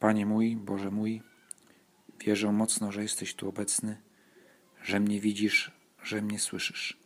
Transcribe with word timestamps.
Panie 0.00 0.26
mój, 0.26 0.56
Boże 0.56 0.90
mój, 0.90 1.22
wierzę 2.20 2.52
mocno, 2.52 2.92
że 2.92 3.02
jesteś 3.02 3.34
tu 3.34 3.48
obecny, 3.48 4.02
że 4.82 5.00
mnie 5.00 5.20
widzisz, 5.20 5.72
że 6.02 6.22
mnie 6.22 6.38
słyszysz. 6.38 6.98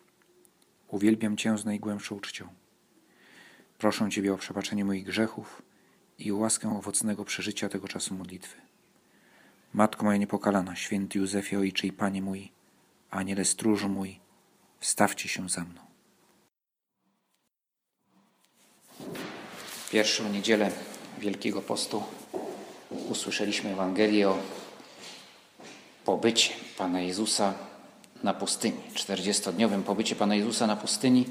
Uwielbiam 0.89 1.37
Cię 1.37 1.59
z 1.59 1.65
najgłębszą 1.65 2.21
czcią. 2.21 2.49
Proszę 3.79 4.11
Ciebie 4.11 4.35
o 4.35 4.37
przebaczenie 4.37 4.85
moich 4.85 5.05
grzechów 5.05 5.63
i 6.19 6.33
łaskę 6.33 6.79
owocnego 6.79 7.25
przeżycia 7.25 7.69
tego 7.69 7.89
czasu 7.89 8.15
modlitwy. 8.15 8.61
Matko 9.73 10.05
moja 10.05 10.19
niepokalana, 10.19 10.77
święty 10.77 11.19
Józefie, 11.19 11.57
Ojcze 11.57 11.87
i 11.87 11.93
Panie 11.93 12.23
mój, 12.23 12.53
Aniele 13.11 13.45
stróżu 13.45 13.89
mój, 13.89 14.21
wstawcie 14.81 15.29
się 15.29 15.49
za 15.49 15.65
mną. 15.65 15.81
Pierwszą 19.91 20.33
niedzielę 20.33 20.71
Wielkiego 21.19 21.63
Postu 21.63 22.03
usłyszeliśmy 22.91 23.73
Ewangelię 23.73 24.29
o 24.29 24.39
pobycie 26.05 26.55
Pana 26.79 27.01
Jezusa 27.01 27.55
na 28.23 28.35
pustyni, 28.35 28.81
40-dniowym 28.95 29.83
pobycie 29.83 30.17
Pana 30.17 30.35
Jezusa 30.35 30.67
na 30.67 30.77
pustyni. 30.77 31.27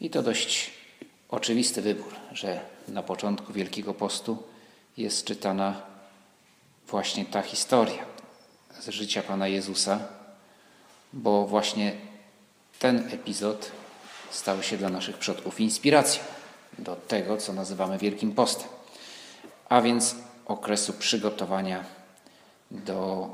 I 0.00 0.10
to 0.10 0.22
dość 0.22 0.70
oczywisty 1.28 1.82
wybór, 1.82 2.14
że 2.32 2.60
na 2.88 3.02
początku 3.02 3.52
Wielkiego 3.52 3.94
Postu 3.94 4.42
jest 4.96 5.24
czytana 5.24 5.82
właśnie 6.88 7.24
ta 7.24 7.42
historia 7.42 8.04
z 8.80 8.88
życia 8.88 9.22
Pana 9.22 9.48
Jezusa, 9.48 9.98
bo 11.12 11.46
właśnie 11.46 11.92
ten 12.78 13.08
epizod 13.12 13.70
stał 14.30 14.62
się 14.62 14.76
dla 14.76 14.88
naszych 14.88 15.18
przodków 15.18 15.60
inspiracją 15.60 16.22
do 16.78 16.96
tego, 16.96 17.36
co 17.36 17.52
nazywamy 17.52 17.98
Wielkim 17.98 18.32
Postem, 18.32 18.68
a 19.68 19.80
więc 19.80 20.14
okresu 20.48 20.92
przygotowania 20.92 21.84
do, 22.70 23.30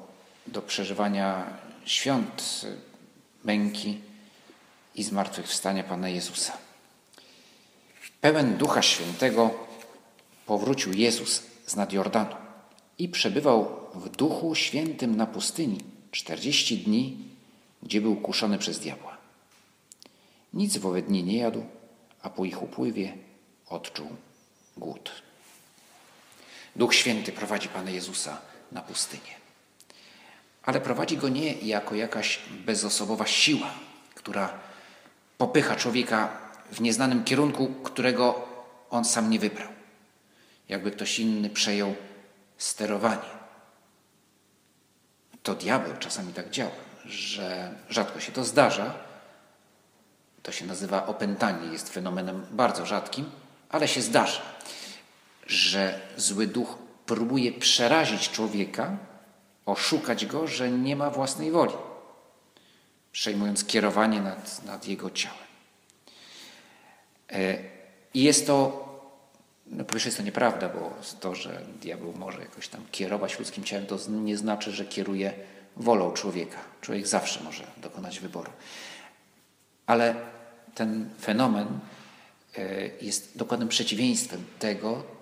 do 0.47 0.63
przeżywania 0.63 1.45
świąt 1.85 2.67
męki 3.45 4.01
i 4.95 5.03
zmartwychwstania 5.03 5.85
Pana 5.85 6.09
Jezusa. 6.09 6.53
Pełen 8.21 8.57
Ducha 8.57 8.83
Świętego 8.83 9.51
powrócił 10.47 10.93
Jezus 10.93 11.43
z 11.67 11.77
nad 11.77 11.93
Jordanu 11.93 12.37
i 12.99 13.09
przebywał 13.09 13.81
w 13.95 14.09
Duchu 14.09 14.55
Świętym 14.55 15.17
na 15.17 15.27
pustyni 15.27 15.81
czterdzieści 16.11 16.79
dni, 16.79 17.17
gdzie 17.83 18.01
był 18.01 18.17
kuszony 18.17 18.59
przez 18.59 18.79
diabła. 18.79 19.17
Nic 20.55 20.77
w 20.77 20.87
owe 20.87 21.03
dni 21.03 21.25
nie 21.25 21.39
jadł, 21.39 21.65
a 22.23 22.31
po 22.31 22.45
ich 22.45 22.63
upływie 22.63 23.17
odczuł 23.69 24.09
głód. 24.77 25.11
Duch 26.77 26.95
Święty 26.95 27.33
prowadzi 27.33 27.69
Pana 27.69 27.91
Jezusa 27.91 28.39
na 28.73 28.81
pustynię. 28.83 29.35
Ale 30.63 30.81
prowadzi 30.81 31.17
go 31.17 31.29
nie 31.29 31.53
jako 31.53 31.95
jakaś 31.95 32.41
bezosobowa 32.51 33.27
siła, 33.27 33.71
która 34.15 34.53
popycha 35.39 35.77
człowieka 35.77 36.29
w 36.73 36.81
nieznanym 36.81 37.25
kierunku, 37.25 37.67
którego 37.67 38.49
on 38.91 39.05
sam 39.05 39.31
nie 39.31 39.39
wybrał. 39.39 39.69
Jakby 40.69 40.91
ktoś 40.91 41.19
inny 41.19 41.51
przejął 41.51 41.95
sterowanie. 42.59 43.35
To 45.43 45.55
diabeł 45.55 45.97
czasami 45.99 46.33
tak 46.33 46.51
działa, 46.51 46.71
że 47.05 47.75
rzadko 47.91 48.21
się 48.21 48.33
to 48.33 48.45
zdarza. 48.45 48.95
To 50.43 50.53
się 50.53 50.67
nazywa 50.67 51.07
opętanie, 51.07 51.73
jest 51.73 51.93
fenomenem 51.93 52.47
bardzo 52.51 52.87
rzadkim, 52.87 53.31
ale 53.69 53.89
się 53.89 54.03
zdarza, 54.03 54.43
że 55.47 56.01
zły 56.17 56.47
duch 56.47 56.79
próbuje 57.07 57.53
przerazić 57.53 58.31
człowieka, 58.31 58.97
oszukać 59.67 60.27
go, 60.27 60.47
że 60.47 60.71
nie 60.71 60.97
ma 60.97 61.11
własnej 61.11 61.51
woli, 61.51 61.75
przejmując 63.13 63.65
kierowanie 63.65 64.21
nad, 64.21 64.65
nad 64.65 64.89
jego 64.89 65.11
ciałem. 65.11 65.39
E, 67.31 67.59
I 68.15 68.23
jest 68.23 68.47
to, 68.47 68.85
no 69.67 69.85
po 69.85 69.95
jest 69.95 70.17
to 70.17 70.23
nieprawda, 70.23 70.69
bo 70.69 70.93
to, 71.21 71.35
że 71.35 71.63
diabeł 71.81 72.13
może 72.13 72.41
jakoś 72.41 72.69
tam 72.69 72.87
kierować 72.91 73.39
ludzkim 73.39 73.65
ciałem, 73.65 73.87
to 73.87 73.99
nie 74.09 74.37
znaczy, 74.37 74.73
że 74.73 74.85
kieruje 74.85 75.35
wolą 75.77 76.13
człowieka. 76.13 76.59
Człowiek 76.81 77.07
zawsze 77.07 77.45
może 77.45 77.65
dokonać 77.77 78.21
wyboru. 78.21 78.51
Ale 79.87 80.15
ten 80.75 81.11
fenomen 81.21 81.67
e, 82.57 82.87
jest 83.01 83.39
dokładnym 83.39 83.69
przeciwieństwem 83.69 84.45
tego, 84.59 85.14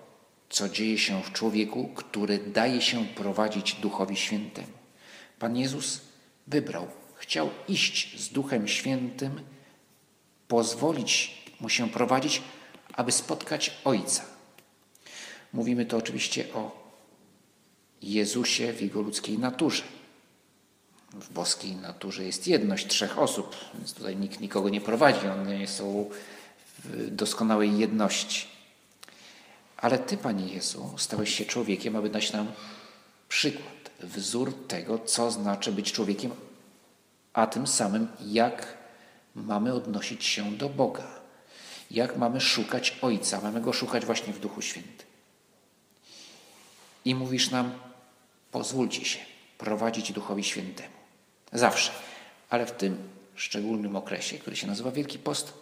co 0.53 0.69
dzieje 0.69 0.97
się 0.97 1.23
w 1.23 1.31
człowieku, 1.31 1.89
który 1.95 2.37
daje 2.37 2.81
się 2.81 3.05
prowadzić 3.05 3.73
Duchowi 3.73 4.15
Świętemu. 4.15 4.73
Pan 5.39 5.57
Jezus 5.57 6.01
wybrał, 6.47 6.87
chciał 7.15 7.49
iść 7.67 8.21
z 8.21 8.29
Duchem 8.29 8.67
Świętym, 8.67 9.41
pozwolić 10.47 11.43
mu 11.59 11.69
się 11.69 11.89
prowadzić, 11.89 12.41
aby 12.93 13.11
spotkać 13.11 13.71
Ojca. 13.85 14.25
Mówimy 15.53 15.85
to 15.85 15.97
oczywiście 15.97 16.53
o 16.53 16.89
Jezusie 18.01 18.73
w 18.73 18.81
jego 18.81 19.01
ludzkiej 19.01 19.39
naturze. 19.39 19.83
W 21.13 21.33
boskiej 21.33 21.75
naturze 21.75 22.23
jest 22.23 22.47
jedność 22.47 22.87
trzech 22.87 23.19
osób, 23.19 23.55
więc 23.73 23.93
tutaj 23.93 24.15
nikt 24.15 24.39
nikogo 24.39 24.69
nie 24.69 24.81
prowadzi, 24.81 25.27
one 25.27 25.67
są 25.67 26.09
w 26.83 27.15
doskonałej 27.15 27.77
jedności. 27.77 28.52
Ale 29.83 29.99
Ty, 29.99 30.17
Panie 30.17 30.53
Jezu, 30.53 30.95
stałeś 30.97 31.35
się 31.35 31.45
człowiekiem, 31.45 31.95
aby 31.95 32.09
dać 32.09 32.33
nam 32.33 32.51
przykład, 33.29 33.91
wzór 33.99 34.67
tego, 34.67 34.99
co 34.99 35.31
znaczy 35.31 35.71
być 35.71 35.91
człowiekiem, 35.91 36.31
a 37.33 37.47
tym 37.47 37.67
samym 37.67 38.07
jak 38.25 38.77
mamy 39.35 39.73
odnosić 39.73 40.25
się 40.25 40.51
do 40.51 40.69
Boga, 40.69 41.07
jak 41.91 42.17
mamy 42.17 42.41
szukać 42.41 42.97
Ojca, 43.01 43.41
mamy 43.41 43.61
Go 43.61 43.73
szukać 43.73 44.05
właśnie 44.05 44.33
w 44.33 44.39
Duchu 44.39 44.61
Świętym. 44.61 45.07
I 47.05 47.15
mówisz 47.15 47.51
nam, 47.51 47.71
pozwólcie 48.51 49.05
się 49.05 49.19
prowadzić 49.57 50.11
Duchowi 50.11 50.43
Świętemu. 50.43 50.95
Zawsze. 51.53 51.91
Ale 52.49 52.65
w 52.65 52.71
tym 52.71 53.09
szczególnym 53.35 53.95
okresie, 53.95 54.37
który 54.37 54.55
się 54.55 54.67
nazywa 54.67 54.91
Wielki 54.91 55.19
Post, 55.19 55.53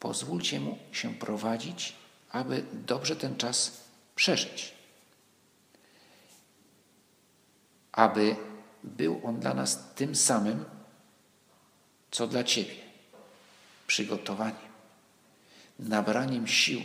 pozwólcie 0.00 0.60
Mu 0.60 0.78
się 0.92 1.14
prowadzić 1.14 2.03
aby 2.34 2.64
dobrze 2.72 3.16
ten 3.16 3.36
czas 3.36 3.80
przeżyć. 4.14 4.72
Aby 7.92 8.36
był 8.84 9.20
on 9.24 9.40
dla 9.40 9.54
nas 9.54 9.78
tym 9.94 10.14
samym, 10.14 10.64
co 12.10 12.26
dla 12.26 12.44
Ciebie 12.44 12.74
przygotowaniem, 13.86 14.72
nabraniem 15.78 16.46
sił 16.46 16.80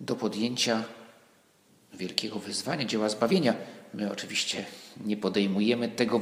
do 0.00 0.16
podjęcia 0.16 0.84
wielkiego 1.92 2.38
wyzwania, 2.38 2.84
dzieła 2.84 3.08
zbawienia. 3.08 3.54
My 3.94 4.12
oczywiście 4.12 4.66
nie 4.96 5.16
podejmujemy 5.16 5.88
tego 5.88 6.20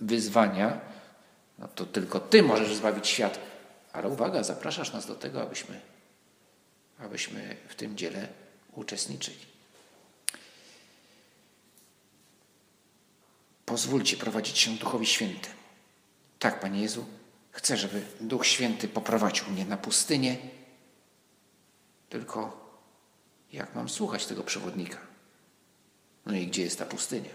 wyzwania, 0.00 0.80
no 1.58 1.68
to 1.68 1.86
tylko 1.86 2.20
Ty 2.20 2.42
możesz 2.42 2.74
zbawić 2.74 3.08
świat. 3.08 3.38
Ale 3.92 4.08
uwaga, 4.08 4.42
zapraszasz 4.42 4.92
nas 4.92 5.06
do 5.06 5.14
tego, 5.14 5.42
abyśmy 5.42 5.89
abyśmy 7.00 7.56
w 7.68 7.74
tym 7.74 7.96
dziele 7.96 8.28
uczestniczyli. 8.72 9.50
Pozwólcie 13.66 14.16
prowadzić 14.16 14.58
się 14.58 14.70
Duchowi 14.70 15.06
Świętym. 15.06 15.52
Tak, 16.38 16.60
Panie 16.60 16.82
Jezu, 16.82 17.06
chcę, 17.50 17.76
żeby 17.76 18.06
Duch 18.20 18.46
Święty 18.46 18.88
poprowadził 18.88 19.46
mnie 19.50 19.64
na 19.64 19.76
pustynię. 19.76 20.36
Tylko 22.08 22.70
jak 23.52 23.74
mam 23.74 23.88
słuchać 23.88 24.26
tego 24.26 24.42
przewodnika? 24.42 24.98
No 26.26 26.34
i 26.34 26.46
gdzie 26.46 26.62
jest 26.62 26.78
ta 26.78 26.86
pustynia? 26.86 27.30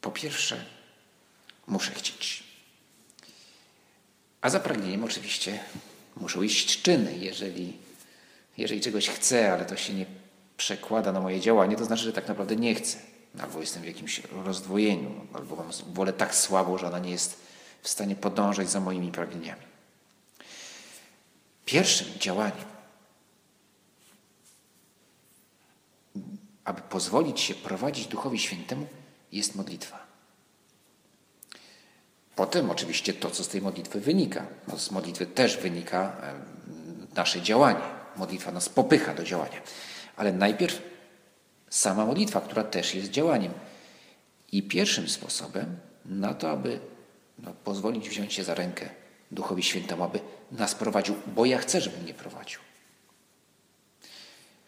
Po 0.00 0.10
pierwsze, 0.10 0.66
muszę 1.66 1.90
chcieć. 1.90 2.49
A 4.40 4.50
za 4.50 4.60
pragnieniem 4.60 5.04
oczywiście 5.04 5.60
muszą 6.16 6.42
iść 6.42 6.82
czyny. 6.82 7.16
Jeżeli, 7.16 7.76
jeżeli 8.58 8.80
czegoś 8.80 9.08
chcę, 9.08 9.52
ale 9.52 9.64
to 9.64 9.76
się 9.76 9.94
nie 9.94 10.06
przekłada 10.56 11.12
na 11.12 11.20
moje 11.20 11.40
działanie, 11.40 11.76
to 11.76 11.84
znaczy, 11.84 12.02
że 12.02 12.12
tak 12.12 12.28
naprawdę 12.28 12.56
nie 12.56 12.74
chcę. 12.74 12.98
Albo 13.40 13.60
jestem 13.60 13.82
w 13.82 13.86
jakimś 13.86 14.22
rozdwojeniu, 14.44 15.26
albo 15.32 15.56
mam 15.56 15.70
wolę 15.86 16.12
tak 16.12 16.34
słabą, 16.34 16.78
że 16.78 16.86
ona 16.86 16.98
nie 16.98 17.10
jest 17.10 17.40
w 17.82 17.88
stanie 17.88 18.16
podążać 18.16 18.70
za 18.70 18.80
moimi 18.80 19.12
pragnieniami. 19.12 19.62
Pierwszym 21.64 22.18
działaniem, 22.18 22.64
aby 26.64 26.80
pozwolić 26.80 27.40
się 27.40 27.54
prowadzić 27.54 28.06
Duchowi 28.06 28.38
Świętemu, 28.38 28.86
jest 29.32 29.54
modlitwa. 29.54 30.09
Potem 32.40 32.70
oczywiście 32.70 33.12
to, 33.12 33.30
co 33.30 33.44
z 33.44 33.48
tej 33.48 33.62
modlitwy 33.62 34.00
wynika. 34.00 34.46
No, 34.68 34.78
z 34.78 34.90
modlitwy 34.90 35.26
też 35.26 35.56
wynika 35.56 36.16
nasze 37.14 37.42
działanie. 37.42 37.80
modlitwa 38.16 38.52
nas 38.52 38.68
popycha 38.68 39.14
do 39.14 39.24
działania. 39.24 39.60
Ale 40.16 40.32
najpierw 40.32 40.82
sama 41.70 42.06
modlitwa, 42.06 42.40
która 42.40 42.64
też 42.64 42.94
jest 42.94 43.10
działaniem. 43.10 43.52
I 44.52 44.62
pierwszym 44.62 45.08
sposobem 45.08 45.76
na 46.04 46.34
to, 46.34 46.50
aby 46.50 46.80
no, 47.38 47.52
pozwolić 47.64 48.08
wziąć 48.08 48.34
się 48.34 48.44
za 48.44 48.54
rękę 48.54 48.88
Duchowi 49.30 49.62
Świętemu, 49.62 50.04
aby 50.04 50.20
nas 50.52 50.74
prowadził, 50.74 51.14
bo 51.26 51.44
ja 51.44 51.58
chcę, 51.58 51.80
żeby 51.80 51.98
mnie 51.98 52.14
prowadził. 52.14 52.60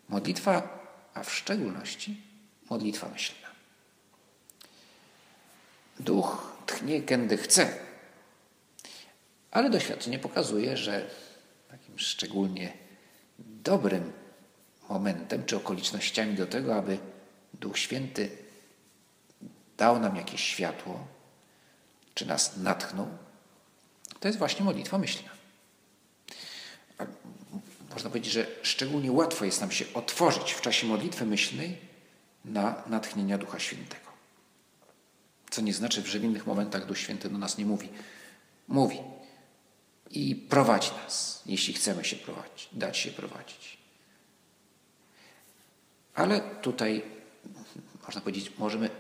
Modlitwa, 0.09 0.79
a 1.15 1.23
w 1.23 1.35
szczególności 1.35 2.21
modlitwa 2.71 3.09
myślna. 3.09 3.49
Duch 6.01 6.53
tchnie, 6.73 7.03
kiedy 7.03 7.37
chce, 7.37 7.75
ale 9.51 9.71
doświadczenie 9.71 10.19
pokazuje, 10.19 10.77
że 10.77 11.11
takim 11.71 11.99
szczególnie 11.99 12.73
dobrym 13.39 14.13
momentem 14.89 15.45
czy 15.45 15.57
okolicznościami 15.57 16.35
do 16.35 16.47
tego, 16.47 16.75
aby 16.75 16.99
Duch 17.55 17.79
Święty 17.79 18.31
dał 19.77 20.01
nam 20.01 20.17
jakieś 20.17 20.41
światło, 20.41 21.07
czy 22.15 22.27
nas 22.27 22.57
natchnął, 22.57 23.09
to 24.21 24.29
jest 24.29 24.39
właśnie 24.39 24.65
modlitwa 24.65 24.99
myślna. 24.99 25.31
A 26.99 27.07
można 27.91 28.11
powiedzieć, 28.11 28.33
że 28.33 28.47
szczególnie 28.63 29.13
łatwo 29.13 29.45
jest 29.45 29.61
nam 29.61 29.71
się 29.71 29.85
otworzyć 29.95 30.53
w 30.53 30.61
czasie 30.61 30.87
modlitwy 30.87 31.27
myślnej 31.27 31.79
na 32.45 32.83
natchnienia 32.87 33.39
Ducha 33.39 33.59
Świętego. 33.59 34.02
Co 35.53 35.61
nie 35.61 35.75
znaczy, 35.75 36.03
że 36.07 36.19
w 36.19 36.25
innych 36.25 36.47
momentach 36.47 36.87
Duch 36.87 36.99
Święty 36.99 37.31
do 37.31 37.39
nas 37.39 37.59
nie 37.59 37.67
mówi. 37.67 37.89
Mówi 38.69 38.99
i 40.11 40.37
prowadzi 40.37 40.91
nas, 41.05 41.43
jeśli 41.47 41.75
chcemy 41.75 42.05
się 42.05 42.17
prowadzić, 42.17 42.69
dać 42.73 42.99
się 42.99 43.11
prowadzić. 43.11 43.79
Ale 46.15 46.41
tutaj, 46.41 47.03
można 48.07 48.21
powiedzieć, 48.21 48.53
możemy 48.59 48.91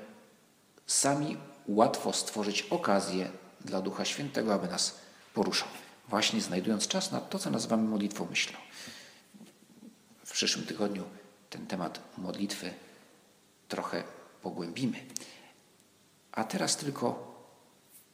sami 0.87 1.37
łatwo 1.69 2.13
stworzyć 2.13 2.63
okazję 2.63 3.31
dla 3.61 3.81
Ducha 3.81 4.05
Świętego, 4.05 4.55
aby 4.55 4.69
nas 4.69 4.99
poruszał. 5.35 5.69
Właśnie 6.09 6.41
znajdując 6.41 6.89
czas 6.89 7.13
na 7.13 7.21
to, 7.21 7.39
co 7.39 7.51
nazywamy 7.51 7.89
modlitwą 7.89 8.27
myślą. 8.31 8.59
W 10.25 10.33
przyszłym 10.33 10.67
tygodniu 10.67 11.05
ten 11.51 11.67
temat 11.67 12.01
modlitwy 12.19 12.75
trochę 13.69 14.05
pogłębimy. 14.43 14.99
A 16.33 16.45
teraz 16.45 16.77
tylko 16.77 17.33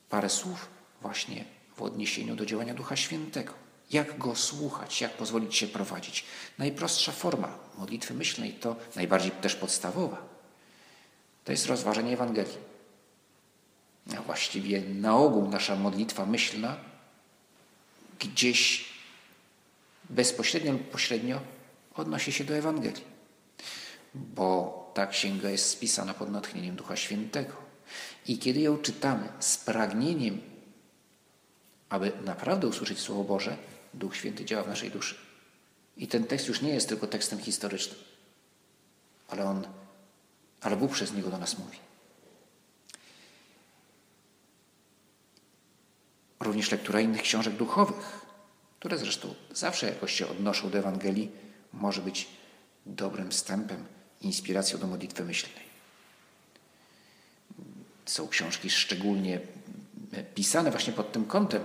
parę 0.09 0.31
słów 0.31 0.69
właśnie 1.01 1.45
w 1.77 1.83
odniesieniu 1.83 2.37
do 2.37 2.47
działania 2.47 2.75
Ducha 2.75 2.97
Świętego. 2.97 3.53
Jak 3.91 4.19
go 4.19 4.37
słuchać, 4.37 5.01
jak 5.01 5.13
pozwolić 5.13 5.57
się 5.57 5.67
prowadzić. 5.67 6.25
Najprostsza 6.59 7.13
forma 7.13 7.59
modlitwy 7.79 8.15
myślnej 8.15 8.53
to 8.53 8.77
najbardziej 8.97 9.31
też 9.31 9.55
podstawowa. 9.55 10.23
To 11.45 11.53
jest 11.53 11.67
rozważenie 11.67 12.13
Ewangelii. 12.13 12.59
A 14.19 14.23
właściwie 14.23 14.81
na 14.81 15.17
ogół 15.17 15.49
nasza 15.49 15.77
modlitwa 15.77 16.27
myślna 16.27 16.77
gdzieś 18.19 18.85
bezpośrednio 20.11 20.73
lub 20.73 20.83
pośrednio 20.83 21.41
odnosi 21.95 22.33
się 22.33 22.45
do 22.45 22.55
Ewangelii. 22.55 23.05
Bo 24.15 24.91
ta 24.95 25.07
księga 25.07 25.51
jest 25.51 25.71
spisana 25.71 26.15
pod 26.15 26.31
natchnieniem 26.31 26.77
Ducha 26.77 26.97
Świętego. 26.97 27.68
I 28.29 28.39
kiedy 28.39 28.61
ją 28.61 28.79
czytamy 28.79 29.29
z 29.41 29.57
pragnieniem, 29.57 30.41
aby 31.89 32.13
naprawdę 32.25 32.67
usłyszeć 32.67 32.99
Słowo 32.99 33.25
Boże, 33.25 33.57
Duch 33.95 34.17
Święty 34.17 34.45
działa 34.45 34.63
w 34.63 34.69
naszej 34.69 34.91
duszy. 34.91 35.15
I 35.97 36.09
ten 36.09 36.25
tekst 36.25 36.49
już 36.49 36.63
nie 36.63 36.71
jest 36.71 36.89
tylko 36.89 37.07
tekstem 37.07 37.39
historycznym, 37.39 37.99
ale 39.29 39.45
on, 39.45 39.67
ale 40.61 40.77
Bóg 40.77 40.93
przez 40.93 41.13
niego 41.13 41.31
do 41.31 41.39
nas 41.39 41.59
mówi. 41.59 41.79
Również 46.41 46.71
lektura 46.71 47.01
innych 47.01 47.23
książek 47.23 47.55
duchowych, 47.55 48.27
które 48.79 48.99
zresztą 48.99 49.35
zawsze 49.55 49.87
jakoś 49.87 50.13
się 50.13 50.29
odnoszą 50.29 50.71
do 50.71 50.79
Ewangelii, 50.79 51.31
może 51.73 52.03
być 52.03 52.29
dobrym 52.87 53.31
wstępem, 53.31 53.85
inspiracją 54.21 54.79
do 54.79 54.87
modlitwy 54.87 55.25
myślnej. 55.25 55.68
Są 58.09 58.29
książki 58.29 58.71
szczególnie 58.71 59.41
pisane 60.35 60.71
właśnie 60.71 60.93
pod 60.93 61.13
tym 61.13 61.25
kątem. 61.25 61.63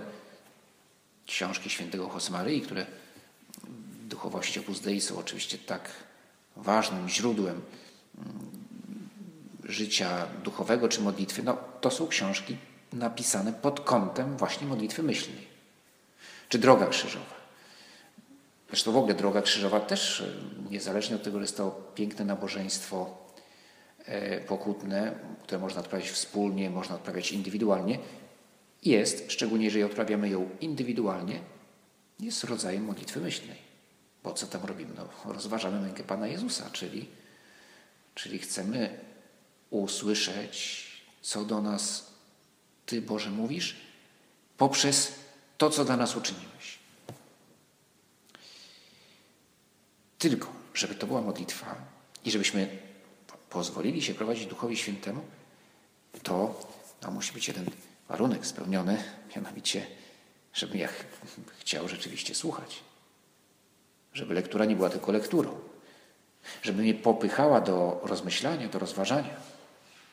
Książki 1.26 1.70
świętego 1.70 2.12
Josmaryi, 2.14 2.62
które 2.62 2.86
w 3.64 4.08
duchowości 4.08 4.60
Opus 4.60 4.80
Dei 4.80 5.02
są 5.02 5.18
oczywiście 5.18 5.58
tak 5.58 5.90
ważnym 6.56 7.10
źródłem 7.10 7.62
mm, 8.18 8.52
życia 9.64 10.28
duchowego 10.44 10.90
czy 10.90 11.02
modlitwy. 11.02 11.44
No, 11.44 11.58
to 11.82 11.92
są 11.92 12.08
książki 12.08 12.58
napisane 12.94 13.54
pod 13.54 13.80
kątem 13.80 14.38
właśnie 14.38 14.68
modlitwy 14.68 15.04
myślnej. 15.04 15.48
Czy 16.50 16.60
droga 16.60 16.88
krzyżowa. 16.88 17.36
Zresztą 18.68 18.92
w 18.92 18.98
ogóle 18.98 19.14
droga 19.14 19.42
krzyżowa 19.42 19.80
też, 19.80 20.22
e, 20.22 20.72
niezależnie 20.72 21.16
od 21.16 21.24
tego, 21.24 21.38
że 21.38 21.44
jest 21.44 21.58
to 21.58 21.92
piękne 21.96 22.26
nabożeństwo 22.26 23.18
e, 23.20 23.23
pokutne, 24.48 25.16
które 25.44 25.60
można 25.60 25.82
odprawiać 25.82 26.10
wspólnie, 26.10 26.70
można 26.70 26.96
odprawiać 26.96 27.32
indywidualnie, 27.32 28.00
jest, 28.84 29.32
szczególnie 29.32 29.66
jeżeli 29.66 29.84
odprawiamy 29.84 30.30
ją 30.30 30.50
indywidualnie, 30.62 31.40
jest 32.20 32.44
rodzajem 32.44 32.86
modlitwy 32.86 33.20
myślnej. 33.20 33.58
Bo 34.24 34.34
co 34.34 34.48
tam 34.48 34.66
robimy? 34.66 34.94
No, 34.98 35.34
rozważamy 35.34 35.80
mękę 35.80 36.04
Pana 36.04 36.28
Jezusa, 36.28 36.70
czyli, 36.70 37.10
czyli 38.16 38.40
chcemy 38.40 39.00
usłyszeć, 39.70 40.88
co 41.22 41.46
do 41.46 41.62
nas 41.62 42.14
Ty, 42.86 43.02
Boże, 43.02 43.30
mówisz, 43.30 43.76
poprzez 44.58 45.14
to, 45.58 45.70
co 45.70 45.86
dla 45.86 45.98
nas 45.98 46.16
uczyniłeś. 46.16 46.80
Tylko, 50.20 50.54
żeby 50.74 50.96
to 50.96 51.08
była 51.08 51.22
modlitwa 51.22 51.76
i 52.26 52.32
żebyśmy 52.32 52.78
pozwolili 53.54 54.02
się 54.02 54.14
prowadzić 54.14 54.46
Duchowi 54.46 54.78
Świętemu, 54.78 55.22
to 56.24 56.62
no, 57.02 57.12
musi 57.12 57.34
być 57.34 57.48
jeden 57.48 57.66
warunek 58.10 58.46
spełniony, 58.46 59.04
mianowicie, 59.36 59.88
żebym 60.54 60.78
ja 60.78 60.88
ch 60.88 61.06
chciał 61.60 61.88
rzeczywiście 61.88 62.36
słuchać. 62.36 62.80
Żeby 64.14 64.34
lektura 64.34 64.66
nie 64.66 64.76
była 64.76 64.90
tylko 64.90 65.12
lekturą. 65.12 65.60
Żeby 66.62 66.82
mnie 66.82 66.94
popychała 66.94 67.62
do 67.62 68.02
rozmyślania, 68.04 68.68
do 68.68 68.80
rozważania. 68.80 69.36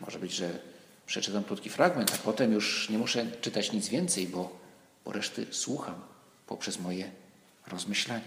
Może 0.01 0.19
być, 0.19 0.33
że 0.33 0.59
przeczytam 1.07 1.45
krótki 1.45 1.71
fragment, 1.71 2.15
a 2.15 2.19
potem 2.19 2.53
już 2.53 2.89
nie 2.89 2.99
muszę 2.99 3.27
czytać 3.41 3.73
nic 3.73 3.89
więcej, 3.89 4.27
bo, 4.27 4.59
bo 5.05 5.13
reszty 5.13 5.47
słucham 5.51 5.95
poprzez 6.47 6.81
moje 6.81 7.11
rozmyślanie. 7.67 8.25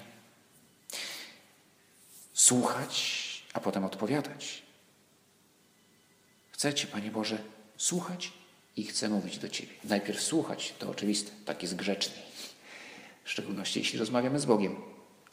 Słuchać, 2.34 3.43
a 3.53 3.60
potem 3.60 3.86
odpowiadać. 3.86 4.62
Chcecie, 6.63 6.88
Panie 6.88 7.12
Boże, 7.12 7.38
słuchać 7.77 8.34
i 8.75 8.86
chcę 8.86 9.10
mówić 9.10 9.38
do 9.38 9.50
Ciebie. 9.50 9.74
Najpierw 9.84 10.22
słuchać, 10.22 10.74
to 10.79 10.89
oczywiste, 10.89 11.32
tak 11.46 11.62
jest 11.62 11.75
grzeczny. 11.75 12.15
W 13.24 13.29
szczególności 13.29 13.79
jeśli 13.79 14.00
rozmawiamy 14.00 14.39
z 14.39 14.46
Bogiem, 14.46 14.75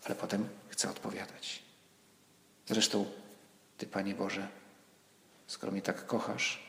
ale 0.04 0.14
potem 0.14 0.49
chcę 0.68 0.90
odpowiadać. 0.90 1.62
Zresztą 2.66 3.06
Ty, 3.78 3.87
Panie 3.87 4.14
Boże, 4.14 4.49
skoro 5.46 5.72
mnie 5.72 5.82
tak 5.82 6.06
kochasz, 6.06 6.62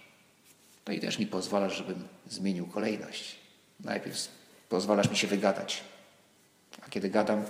to 0.85 0.91
i 0.91 0.99
też 0.99 1.19
mi 1.19 1.27
pozwalasz, 1.27 1.77
żebym 1.77 2.07
zmienił 2.27 2.67
kolejność. 2.67 3.35
Najpierw 3.79 4.27
pozwalasz 4.69 5.09
mi 5.09 5.17
się 5.17 5.27
wygadać, 5.27 5.83
a 6.81 6.89
kiedy 6.89 7.09
gadam, 7.09 7.45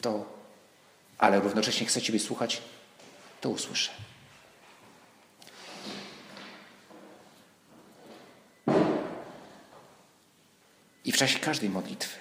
to, 0.00 0.38
ale 1.18 1.40
równocześnie 1.40 1.86
chcę 1.86 2.02
Ciebie 2.02 2.20
słuchać, 2.20 2.62
to 3.40 3.50
usłyszę. 3.50 3.90
I 11.08 11.12
w 11.12 11.16
czasie 11.16 11.38
każdej 11.38 11.70
modlitwy. 11.70 12.18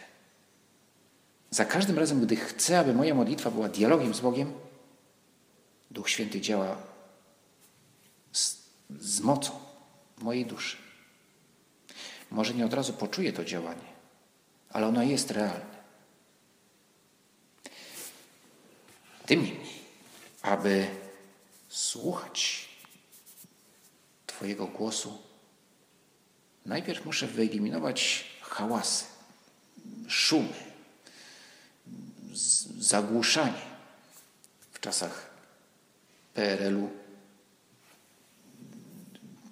Za 1.49 1.65
każdym 1.65 1.99
razem, 1.99 2.21
gdy 2.21 2.35
chcę, 2.35 2.79
aby 2.79 2.93
moja 2.93 3.15
modlitwa 3.15 3.51
była 3.51 3.69
dialogiem 3.69 4.13
z 4.13 4.19
Bogiem, 4.19 4.53
Duch 5.91 6.09
Święty 6.09 6.41
działa 6.41 6.77
z, 8.31 8.57
z 8.99 9.19
mocą 9.19 9.59
mojej 10.17 10.45
duszy. 10.45 10.77
Może 12.31 12.53
nie 12.53 12.65
od 12.65 12.73
razu 12.73 12.93
poczuję 12.93 13.33
to 13.33 13.45
działanie, 13.45 13.87
ale 14.69 14.87
ono 14.87 15.03
jest 15.03 15.31
realne. 15.31 15.77
Tym 19.25 19.43
niemniej, 19.45 19.79
aby 20.41 20.87
słuchać 21.69 22.69
Twojego 24.27 24.67
głosu, 24.67 25.17
najpierw 26.65 27.05
muszę 27.05 27.27
wyeliminować 27.27 28.25
hałasy, 28.49 29.05
szumy, 30.07 30.53
zagłuszanie 32.79 33.61
w 34.71 34.79
czasach 34.79 35.29
PRL-u. 36.33 36.89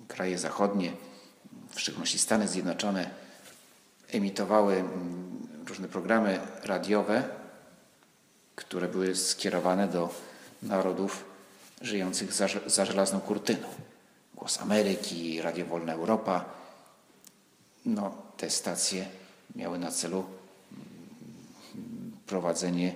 Kraje 0.07 0.37
zachodnie, 0.37 0.91
w 1.75 1.79
szczególności 1.79 2.19
Stany 2.19 2.47
Zjednoczone, 2.47 3.09
emitowały 4.11 4.83
różne 5.67 5.87
programy 5.87 6.39
radiowe, 6.63 7.29
które 8.55 8.87
były 8.87 9.15
skierowane 9.15 9.87
do 9.87 10.13
narodów 10.63 11.25
żyjących 11.81 12.33
za, 12.33 12.47
za 12.65 12.85
żelazną 12.85 13.19
kurtyną. 13.21 13.67
Głos 14.35 14.61
Ameryki, 14.61 15.41
Radio 15.41 15.65
Wolna 15.65 15.93
Europa. 15.93 16.45
No, 17.85 18.11
te 18.37 18.49
stacje 18.49 19.07
miały 19.55 19.79
na 19.79 19.91
celu 19.91 20.25
prowadzenie, 22.27 22.95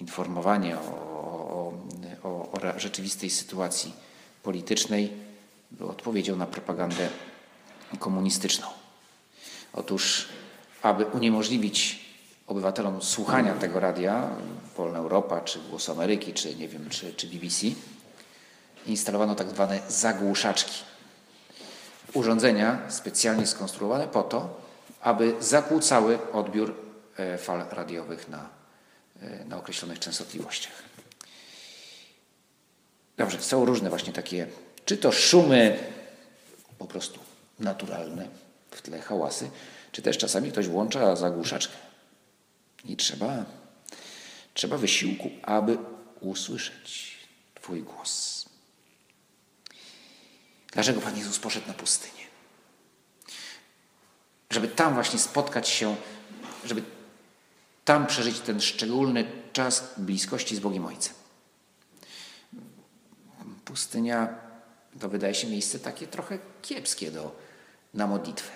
informowanie 0.00 0.78
o, 0.78 0.80
o, 0.80 1.72
o, 2.22 2.52
o 2.52 2.78
rzeczywistej 2.78 3.30
sytuacji 3.30 3.92
politycznej, 4.42 5.12
było 5.70 5.90
odpowiedzią 5.90 6.36
na 6.36 6.46
propagandę 6.46 7.08
komunistyczną. 7.98 8.66
Otóż, 9.72 10.28
aby 10.82 11.04
uniemożliwić 11.06 12.04
obywatelom 12.46 13.02
słuchania 13.02 13.54
tego 13.54 13.80
radia, 13.80 14.30
Wolna 14.76 14.98
Europa, 14.98 15.40
czy 15.40 15.58
Głos 15.70 15.88
Ameryki, 15.88 16.32
czy 16.32 16.56
nie 16.56 16.68
wiem, 16.68 16.88
czy, 16.90 17.14
czy 17.14 17.26
BBC, 17.26 17.66
instalowano 18.86 19.34
tak 19.34 19.50
zwane 19.50 19.80
zagłuszaczki. 19.88 20.89
Urządzenia 22.14 22.78
specjalnie 22.88 23.46
skonstruowane 23.46 24.08
po 24.08 24.22
to, 24.22 24.60
aby 25.00 25.34
zakłócały 25.40 26.32
odbiór 26.32 26.74
e, 27.16 27.38
fal 27.38 27.64
radiowych 27.70 28.28
na, 28.28 28.48
e, 29.22 29.44
na 29.44 29.56
określonych 29.56 29.98
częstotliwościach. 29.98 30.82
Dobrze, 33.16 33.42
są 33.42 33.64
różne 33.64 33.90
właśnie 33.90 34.12
takie, 34.12 34.46
czy 34.84 34.96
to 34.96 35.12
szumy 35.12 35.78
po 36.78 36.86
prostu 36.86 37.20
naturalne, 37.58 38.28
w 38.70 38.82
tle 38.82 39.00
hałasy, 39.00 39.50
czy 39.92 40.02
też 40.02 40.18
czasami 40.18 40.52
ktoś 40.52 40.68
włącza 40.68 41.16
zagłuszaczkę. 41.16 41.74
I 42.84 42.96
trzeba, 42.96 43.44
trzeba 44.54 44.76
wysiłku, 44.76 45.30
aby 45.42 45.78
usłyszeć 46.20 47.18
Twój 47.54 47.82
głos. 47.82 48.39
Dlaczego 50.72 51.00
Pan 51.00 51.16
Jezus 51.16 51.38
poszedł 51.38 51.68
na 51.68 51.74
pustynię? 51.74 52.24
Żeby 54.50 54.68
tam 54.68 54.94
właśnie 54.94 55.18
spotkać 55.18 55.68
się, 55.68 55.96
żeby 56.64 56.82
tam 57.84 58.06
przeżyć 58.06 58.40
ten 58.40 58.60
szczególny 58.60 59.32
czas 59.52 59.94
bliskości 59.96 60.56
z 60.56 60.60
Bogiem 60.60 60.86
Ojcem. 60.86 61.14
Pustynia 63.64 64.34
to 65.00 65.08
wydaje 65.08 65.34
się 65.34 65.46
miejsce 65.46 65.78
takie 65.78 66.06
trochę 66.06 66.38
kiepskie 66.62 67.10
do, 67.10 67.36
na 67.94 68.06
modlitwę, 68.06 68.52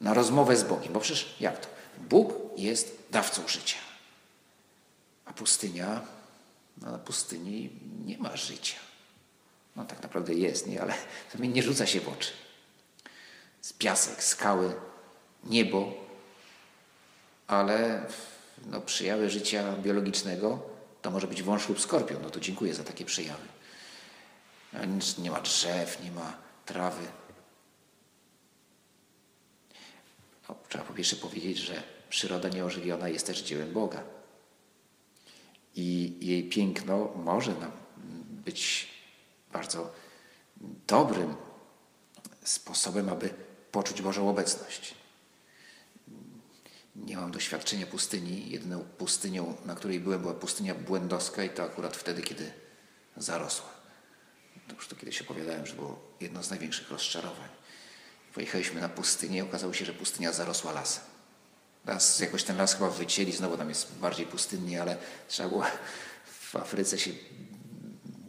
na 0.00 0.14
rozmowę 0.14 0.56
z 0.56 0.64
Bogiem, 0.64 0.92
bo 0.92 1.00
przecież 1.00 1.36
jak 1.40 1.60
to? 1.60 1.68
Bóg 1.98 2.34
jest 2.56 2.98
dawcą 3.10 3.48
życia. 3.48 3.76
A 5.24 5.32
pustynia, 5.32 6.00
no 6.76 6.90
na 6.90 6.98
pustyni 6.98 7.70
nie 8.04 8.18
ma 8.18 8.36
życia. 8.36 8.76
No 9.76 9.84
tak 9.84 10.02
naprawdę 10.02 10.34
jest, 10.34 10.66
nie, 10.66 10.82
ale 10.82 10.94
mi 11.38 11.48
nie 11.48 11.62
rzuca 11.62 11.86
się 11.86 12.00
w 12.00 12.08
oczy. 12.08 12.32
Z 13.60 13.72
piasek, 13.72 14.24
skały, 14.24 14.74
niebo, 15.44 15.94
ale 17.46 18.06
no, 18.66 18.82
życia 19.26 19.72
biologicznego 19.72 20.62
to 21.02 21.10
może 21.10 21.26
być 21.26 21.42
wąż 21.42 21.68
lub 21.68 21.80
skorpion. 21.80 22.22
No 22.22 22.30
to 22.30 22.40
dziękuję 22.40 22.74
za 22.74 22.84
takie 22.84 23.04
przejawy. 23.04 23.46
Nie 25.18 25.30
ma 25.30 25.40
drzew, 25.40 26.04
nie 26.04 26.10
ma 26.10 26.36
trawy. 26.66 27.06
No, 30.48 30.54
trzeba 30.68 30.84
po 30.84 30.94
pierwsze 30.94 31.16
powiedzieć, 31.16 31.58
że 31.58 31.82
przyroda 32.08 32.48
nieożywiona 32.48 33.08
jest 33.08 33.26
też 33.26 33.42
dziełem 33.42 33.72
Boga. 33.72 34.02
I 35.74 36.16
jej 36.20 36.48
piękno 36.48 37.12
może 37.16 37.54
nam 37.54 37.72
być 38.28 38.88
bardzo 39.52 39.92
dobrym 40.86 41.36
sposobem, 42.44 43.08
aby 43.08 43.30
poczuć 43.72 44.02
Bożą 44.02 44.30
obecność. 44.30 44.94
Nie 46.96 47.16
mam 47.16 47.30
doświadczenia 47.30 47.86
pustyni. 47.86 48.50
Jedyną 48.50 48.84
pustynią, 48.98 49.56
na 49.64 49.74
której 49.74 50.00
byłem, 50.00 50.20
była 50.20 50.34
pustynia 50.34 50.74
błędowska 50.74 51.44
i 51.44 51.50
to 51.50 51.62
akurat 51.62 51.96
wtedy, 51.96 52.22
kiedy 52.22 52.52
zarosła. 53.16 53.68
To 54.68 54.74
już 54.74 54.88
to 54.88 54.96
kiedyś 54.96 55.22
opowiadałem, 55.22 55.66
że 55.66 55.74
było 55.74 55.98
jedno 56.20 56.42
z 56.42 56.50
największych 56.50 56.90
rozczarowań. 56.90 57.48
Pojechaliśmy 58.34 58.80
na 58.80 58.88
pustynię 58.88 59.38
i 59.38 59.42
okazało 59.42 59.72
się, 59.72 59.84
że 59.84 59.92
pustynia 59.92 60.32
zarosła 60.32 60.72
lasem. 60.72 61.02
Teraz 61.86 62.18
jakoś 62.18 62.44
ten 62.44 62.56
las 62.56 62.74
chyba 62.74 62.90
wycięli, 62.90 63.32
znowu 63.32 63.56
tam 63.56 63.68
jest 63.68 63.94
bardziej 63.94 64.26
pustynnie, 64.26 64.82
ale 64.82 64.96
trzeba 65.28 65.48
było 65.48 65.64
w 66.26 66.56
Afryce 66.56 66.98
się 66.98 67.10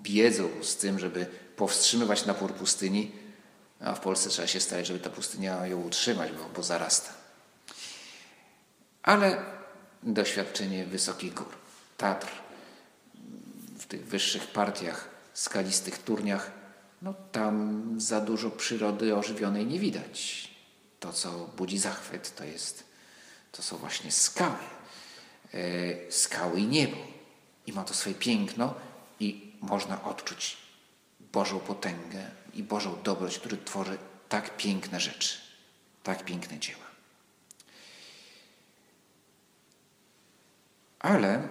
biedzą 0.08 0.50
z 0.62 0.76
tym, 0.76 1.00
żeby 1.00 1.26
powstrzymywać 1.56 2.26
napór 2.26 2.54
pustyni, 2.54 3.12
a 3.80 3.96
w 3.96 4.00
Polsce 4.00 4.30
trzeba 4.30 4.48
się 4.48 4.60
starać, 4.60 4.88
żeby 4.88 5.00
ta 5.00 5.10
pustynia 5.10 5.68
ją 5.68 5.82
utrzymać, 5.82 6.32
bo, 6.32 6.50
bo 6.56 6.64
zarasta. 6.64 7.14
Ale 9.04 9.46
doświadczenie 10.04 10.86
wysokich 10.86 11.34
gór, 11.34 11.48
Tatr, 11.98 12.28
w 13.80 13.86
tych 13.86 14.06
wyższych 14.06 14.48
partiach, 14.48 15.10
skalistych 15.34 15.98
turniach, 15.98 16.52
no 17.02 17.14
tam 17.32 17.84
za 17.98 18.22
dużo 18.22 18.52
przyrody 18.52 19.16
ożywionej 19.16 19.66
nie 19.66 19.80
widać. 19.80 20.50
To, 21.00 21.14
co 21.14 21.50
budzi 21.58 21.78
zachwyt, 21.78 22.36
to, 22.36 22.44
jest, 22.44 22.84
to 23.52 23.62
są 23.62 23.78
właśnie 23.78 24.12
skały. 24.12 24.58
E, 25.54 26.12
skały 26.12 26.60
i 26.60 26.68
niebo. 26.68 26.98
I 27.68 27.74
ma 27.74 27.84
to 27.84 27.94
swoje 27.94 28.16
piękno 28.16 28.74
można 29.62 30.04
odczuć 30.04 30.58
Bożą 31.20 31.60
potęgę 31.60 32.32
i 32.54 32.64
Bożą 32.64 33.02
dobroć, 33.04 33.40
który 33.40 33.58
tworzy 33.58 33.98
tak 34.30 34.58
piękne 34.58 35.00
rzeczy, 35.00 35.38
tak 36.04 36.26
piękne 36.26 36.60
dzieła. 36.60 36.88
Ale 41.00 41.48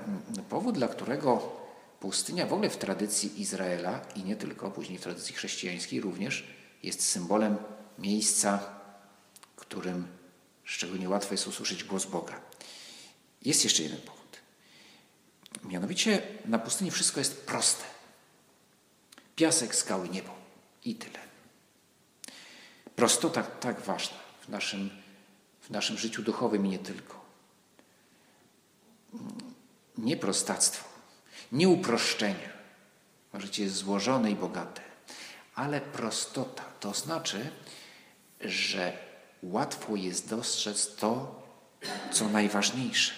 powód, 0.48 0.74
dla 0.74 0.88
którego 0.88 1.56
pustynia 2.00 2.46
w 2.46 2.52
ogóle 2.52 2.70
w 2.70 2.76
tradycji 2.76 3.40
Izraela 3.40 4.00
i 4.14 4.24
nie 4.24 4.36
tylko, 4.36 4.70
później 4.70 4.98
w 4.98 5.02
tradycji 5.02 5.34
chrześcijańskiej 5.34 6.00
również 6.00 6.44
jest 6.82 7.08
symbolem 7.08 7.56
miejsca, 7.98 8.80
którym 9.56 10.06
szczególnie 10.64 11.08
łatwo 11.08 11.34
jest 11.34 11.46
usłyszeć 11.46 11.84
głos 11.84 12.06
Boga. 12.06 12.40
Jest 13.42 13.64
jeszcze 13.64 13.82
jeden 13.82 14.00
powód. 14.00 14.38
Mianowicie 15.64 16.22
na 16.44 16.58
pustyni 16.58 16.90
wszystko 16.90 17.20
jest 17.20 17.46
proste. 17.46 17.95
Piasek, 19.36 19.74
skały, 19.74 20.08
niebo 20.08 20.30
i 20.84 20.94
tyle. 20.94 21.18
Prostota 22.96 23.42
tak 23.42 23.80
ważna 23.80 24.16
w 24.40 24.48
naszym, 24.48 24.90
w 25.60 25.70
naszym 25.70 25.98
życiu 25.98 26.22
duchowym 26.22 26.66
i 26.66 26.68
nie 26.68 26.78
tylko. 26.78 27.24
Nie 29.98 30.16
prostactwo, 30.16 30.88
nie 31.52 31.68
uproszczenia. 31.68 32.56
Życie 33.34 33.62
jest 33.62 33.76
złożone 33.76 34.30
i 34.30 34.34
bogate, 34.34 34.82
ale 35.54 35.80
prostota 35.80 36.64
to 36.80 36.94
znaczy, 36.94 37.50
że 38.40 38.98
łatwo 39.42 39.96
jest 39.96 40.28
dostrzec 40.28 40.96
to, 40.96 41.42
co 42.12 42.28
najważniejsze. 42.28 43.12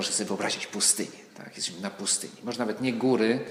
Proszę 0.00 0.12
sobie 0.12 0.28
wyobrazić 0.28 0.66
pustynię. 0.66 1.18
Tak? 1.36 1.56
Jesteśmy 1.56 1.80
na 1.80 1.90
pustyni. 1.90 2.32
Może 2.42 2.58
nawet 2.58 2.80
nie 2.80 2.92
góry, 2.92 3.44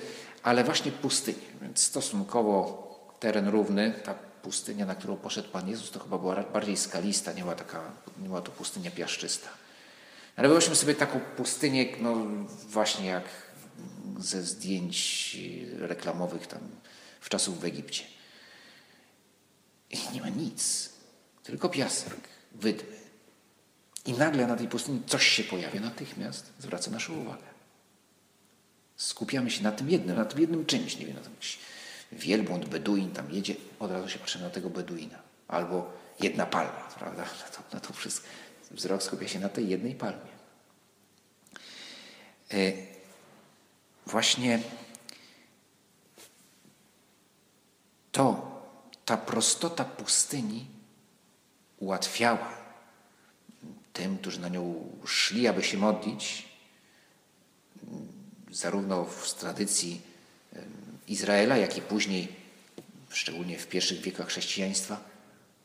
ale 0.44 0.64
właśnie 0.64 0.92
pustynię. 0.92 1.48
Więc 1.62 1.84
stosunkowo 1.84 3.16
teren 3.20 3.48
równy, 3.48 3.94
ta 4.04 4.14
pustynia, 4.14 4.86
na 4.86 4.96
którą 4.96 5.18
poszedł 5.18 5.50
Pan 5.50 5.70
Jezus, 5.70 5.92
to 5.92 6.00
chyba 6.00 6.18
była 6.18 6.44
bardziej 6.44 6.78
skalista, 6.78 7.34
nie 7.34 7.42
była, 7.42 7.56
taka, 7.56 7.92
nie 8.22 8.28
była 8.28 8.42
to 8.42 8.52
pustynia 8.52 8.92
piaszczysta. 8.92 9.50
Ale 10.36 10.48
wyobraźmy 10.48 10.76
sobie 10.76 10.96
taką 10.96 11.20
pustynię, 11.20 11.86
no 12.02 12.16
właśnie 12.70 13.06
jak 13.06 13.26
ze 14.20 14.44
zdjęć 14.44 15.38
reklamowych 15.78 16.48
tam 16.48 16.62
w 17.22 17.30
czasów 17.30 17.60
w 17.60 17.66
Egipcie. 17.66 18.04
I 19.90 19.98
nie 20.14 20.22
ma 20.22 20.30
nic, 20.30 20.90
tylko 21.44 21.70
piasek, 21.70 22.20
wydmy. 22.52 22.99
I 24.10 24.14
nagle 24.14 24.48
na 24.48 24.56
tej 24.56 24.68
pustyni 24.68 25.02
coś 25.06 25.28
się 25.28 25.44
pojawia, 25.44 25.80
natychmiast 25.80 26.52
zwraca 26.60 26.92
naszą 26.92 27.14
uwagę. 27.14 27.44
Skupiamy 28.98 29.52
się 29.52 29.64
na 29.64 29.72
tym 29.72 29.90
jednym, 29.90 30.16
na 30.16 30.26
tym 30.26 30.40
jednym 30.40 30.66
czymś, 30.66 30.98
nie 30.98 31.06
wiem, 31.06 31.16
na 31.16 31.22
tym 31.22 31.34
jakiś 31.34 31.60
wielbłąd, 32.12 32.66
beduin 32.66 33.12
tam 33.12 33.32
jedzie, 33.32 33.56
od 33.80 33.92
razu 33.92 34.10
się 34.10 34.20
patrzymy 34.20 34.44
na 34.44 34.50
tego 34.50 34.70
beduina. 34.70 35.20
Albo 35.48 35.94
jedna 36.20 36.46
palma, 36.46 36.90
prawda? 37.00 37.24
No 37.24 37.56
to, 37.56 37.64
no 37.74 37.80
to 37.80 37.94
wszystko, 37.94 38.28
wzrok 38.72 39.04
skupia 39.04 39.28
się 39.28 39.40
na 39.40 39.50
tej 39.50 39.70
jednej 39.70 39.96
palmie. 39.96 40.32
E, 42.54 42.72
właśnie 44.06 44.60
to, 48.12 48.52
ta 49.06 49.18
prostota 49.18 49.86
pustyni 49.86 50.66
ułatwiała 51.78 52.59
tym, 54.00 54.18
którzy 54.18 54.40
na 54.40 54.50
nią 54.50 54.90
szli, 55.06 55.48
aby 55.48 55.64
się 55.64 55.78
modlić, 55.78 56.46
zarówno 58.52 59.06
w 59.06 59.34
tradycji 59.34 60.02
Izraela, 61.08 61.58
jak 61.58 61.78
i 61.78 61.82
później, 61.82 62.28
szczególnie 63.10 63.58
w 63.58 63.68
pierwszych 63.68 64.02
wiekach 64.02 64.28
chrześcijaństwa, 64.28 65.04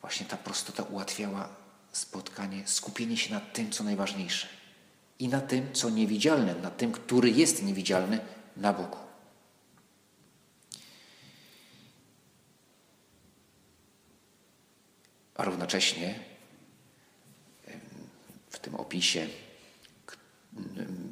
właśnie 0.01 0.27
ta 0.27 0.37
prostota 0.37 0.83
ułatwiała 0.83 1.49
spotkanie, 1.93 2.63
skupienie 2.67 3.17
się 3.17 3.35
na 3.35 3.41
tym, 3.41 3.71
co 3.71 3.85
najważniejsze 3.85 4.47
i 5.19 5.29
na 5.29 5.41
tym, 5.41 5.73
co 5.73 5.91
niewidzialne, 5.91 6.55
na 6.55 6.71
tym, 6.71 6.93
który 6.93 7.31
jest 7.31 7.63
niewidzialny 7.63 8.19
na 8.57 8.73
Bogu. 8.73 8.99
A 15.35 15.45
równocześnie 15.45 16.34
tym 18.65 18.75
opisie 18.75 19.27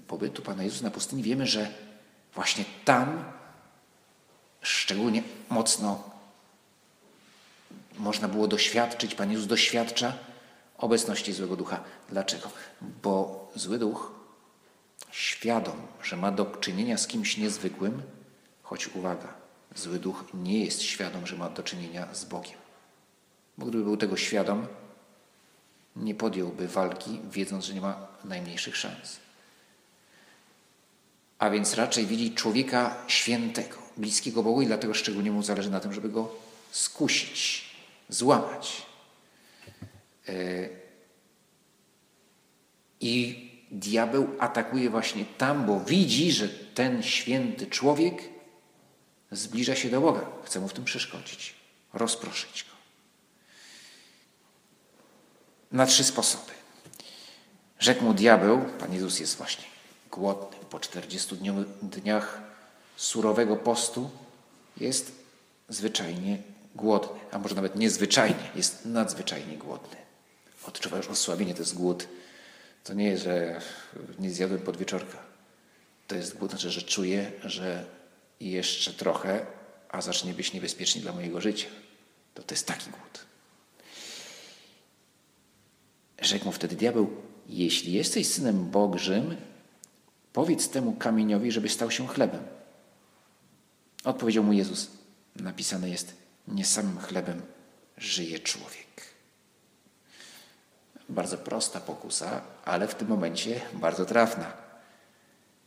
pobytu 0.09 0.43
Pana 0.43 0.63
Jezusa 0.63 0.85
na 0.85 0.91
pustyni 0.91 1.23
wiemy, 1.23 1.47
że 1.47 1.69
właśnie 2.35 2.65
tam 2.85 3.25
szczególnie 4.63 5.23
mocno 5.51 6.11
można 7.99 8.29
było 8.29 8.49
doświadczyć, 8.49 9.15
Pan 9.15 9.31
Jezus 9.31 9.47
doświadcza 9.47 10.13
obecności 10.79 11.33
złego 11.33 11.57
ducha. 11.57 11.85
Dlaczego? 12.09 12.51
Bo 13.03 13.49
zły 13.55 13.79
duch, 13.79 14.13
świadom, 15.11 15.77
że 16.03 16.17
ma 16.17 16.33
do 16.33 16.45
czynienia 16.45 16.99
z 16.99 17.07
kimś 17.07 17.37
niezwykłym, 17.37 18.03
choć 18.63 18.89
uwaga, 18.89 19.35
zły 19.75 19.99
duch 19.99 20.25
nie 20.35 20.65
jest 20.65 20.83
świadom, 20.83 21.27
że 21.27 21.37
ma 21.37 21.51
do 21.51 21.63
czynienia 21.63 22.15
z 22.15 22.25
Bogiem. 22.25 22.59
Bo 23.59 23.67
gdyby 23.67 23.85
był 23.85 23.97
tego 23.97 24.17
świadom, 24.17 24.67
nie 25.97 26.15
podjąłby 26.15 26.69
walki, 26.69 27.21
wiedząc, 27.31 27.65
że 27.65 27.75
nie 27.75 27.81
ma 27.81 28.07
najmniejszych 28.25 28.77
szans. 28.77 29.17
A 31.39 31.51
więc 31.51 31.75
raczej 31.75 32.07
widzi 32.07 32.35
człowieka 32.35 32.97
świętego, 33.07 33.79
bliskiego 33.97 34.43
Bogu 34.43 34.63
i 34.63 34.67
dlatego 34.67 34.95
szczególnie 34.95 35.33
mu 35.33 35.43
zależy 35.43 35.71
na 35.71 35.81
tym, 35.81 35.93
żeby 35.93 36.09
go 36.09 36.35
skusić, 36.71 37.65
złamać. 38.09 38.83
E, 40.29 40.69
I 43.01 43.49
diabeł 43.71 44.29
atakuje 44.39 44.91
właśnie 44.91 45.25
tam, 45.39 45.67
bo 45.67 45.81
widzi, 45.81 46.33
że 46.33 46.49
ten 46.49 47.03
święty 47.03 47.67
człowiek 47.67 48.23
zbliża 49.31 49.77
się 49.77 49.91
do 49.91 50.01
Boga. 50.01 50.27
Chce 50.45 50.61
mu 50.61 50.69
w 50.69 50.73
tym 50.73 50.85
przeszkodzić, 50.85 51.55
rozproszyć 51.93 52.65
go. 52.65 52.72
Na 55.73 55.87
trzy 55.87 56.05
sposoby. 56.05 56.53
Rzekł 57.79 58.05
mu 58.05 58.15
diabeł, 58.15 58.61
Pan 58.79 58.95
Jezus 58.95 59.21
jest 59.21 59.37
właśnie 59.37 59.65
głodny 60.11 60.59
po 60.71 60.81
40 60.81 61.37
dniach 61.83 62.41
surowego 62.97 63.57
postu, 63.57 64.11
jest 64.77 65.13
zwyczajnie 65.69 66.39
głodny, 66.75 67.21
a 67.31 67.39
może 67.39 67.55
nawet 67.55 67.77
niezwyczajnie, 67.77 68.51
jest 68.55 68.85
nadzwyczajnie 68.85 69.57
głodny. 69.57 69.97
Odczuwa 70.67 70.97
już 70.97 71.09
osłabienie, 71.09 71.55
to 71.55 71.61
jest 71.61 71.75
głód. 71.75 72.09
To 72.85 72.95
nie 72.95 73.07
jest, 73.07 73.25
że 73.25 73.61
nie 74.19 74.31
zjadłem 74.31 74.61
podwieczorka. 74.61 75.19
To 76.07 76.15
jest 76.15 76.39
głód, 76.39 76.51
znaczy, 76.51 76.71
że 76.71 76.83
czuję, 76.83 77.33
że 77.45 77.85
jeszcze 78.41 78.93
trochę, 78.93 79.47
a 79.89 80.03
zacznie 80.03 80.35
być 80.35 80.53
niebezpiecznie 80.53 81.03
dla 81.03 81.13
mojego 81.13 81.41
życia. 81.41 81.69
To 82.35 82.43
to 82.43 82.55
jest 82.55 82.67
taki 82.67 82.91
głód. 82.91 83.32
Rzekł 86.23 86.45
mu 86.45 86.53
wtedy 86.53 86.77
diabeł, 86.77 87.11
jeśli 87.49 87.93
jesteś 87.93 88.29
synem 88.29 88.71
Bożym, 88.71 89.37
powiedz 90.33 90.69
temu 90.69 90.93
kamieniowi, 90.93 91.53
żeby 91.53 91.69
stał 91.69 91.91
się 91.91 92.07
chlebem. 92.07 92.43
Odpowiedział 94.05 94.45
mu 94.45 94.53
Jezus. 94.53 94.91
Napisane 95.37 95.91
jest, 95.91 96.15
nie 96.49 96.65
samym 96.65 96.99
chlebem 96.99 97.43
żyje 97.97 98.39
człowiek. 98.39 99.03
Bardzo 101.09 101.39
prosta 101.39 101.81
pokusa, 101.81 102.41
ale 102.65 102.89
w 102.89 102.95
tym 102.95 103.09
momencie 103.09 103.61
bardzo 103.73 104.05
trafna. 104.05 104.53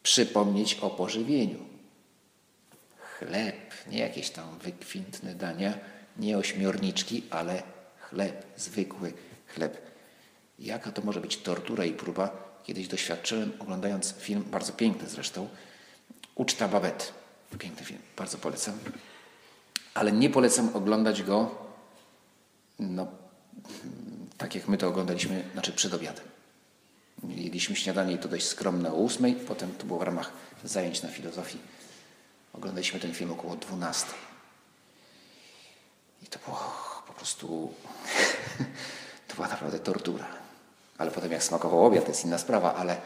Przypomnieć 0.04 0.76
o 0.76 0.89
pożywieniu. 0.89 1.60
Chleb, 2.98 3.74
nie 3.88 4.00
jakieś 4.00 4.30
tam 4.30 4.60
wykwintne 4.60 5.36
dania, 5.36 5.74
nie 6.18 6.38
ośmiorniczki, 6.38 7.24
ale 7.30 7.63
chleb, 8.00 8.46
zwykły 8.58 9.13
chleb. 9.48 9.95
Jaka 10.60 10.91
to 10.91 11.02
może 11.02 11.22
być 11.22 11.38
tortura 11.38 11.86
i 11.86 11.94
próba? 11.94 12.30
Kiedyś 12.63 12.88
doświadczyłem, 12.88 13.52
oglądając 13.60 14.13
film, 14.13 14.44
bardzo 14.52 14.74
piękny 14.74 15.10
zresztą, 15.10 15.48
Uczta 16.36 16.68
Babet. 16.68 17.13
Piękny 17.60 17.86
film, 17.86 18.00
bardzo 18.18 18.38
polecam. 18.38 18.78
Ale 19.94 20.12
nie 20.12 20.30
polecam 20.30 20.76
oglądać 20.76 21.24
go 21.24 21.65
no, 22.80 23.08
tak 24.38 24.56
jak 24.56 24.68
my 24.68 24.78
to 24.78 24.88
oglądaliśmy, 24.88 25.44
znaczy 25.54 25.72
przed 25.72 25.94
obiadem. 25.94 26.26
Jedliśmy 27.28 27.76
śniadanie 27.76 28.13
i 28.13 28.18
to 28.18 28.28
dość 28.28 28.48
skromne 28.48 28.91
o 28.91 28.96
ósmej, 28.96 29.36
potem 29.36 29.72
to 29.76 29.86
było 29.86 30.00
w 30.00 30.04
ramach 30.04 30.32
zajęć 30.63 31.04
na 31.04 31.10
filozofii. 31.10 31.60
Oglądaliśmy 32.54 33.00
ten 33.00 33.13
film 33.13 33.32
około 33.32 33.56
dwunastej. 33.56 34.20
I 36.24 36.28
to 36.28 36.39
było 36.39 36.60
po 37.08 37.13
prostu, 37.13 37.74
to 39.28 39.36
była 39.36 39.48
naprawdę 39.48 39.80
tortura. 39.80 40.45
Ale 40.98 41.12
potem 41.12 41.32
jak 41.32 41.44
smakował 41.44 41.86
obiad, 41.86 42.04
to 42.04 42.12
jest 42.12 42.26
inna 42.26 42.38
sprawa, 42.38 42.76
ale, 42.76 42.98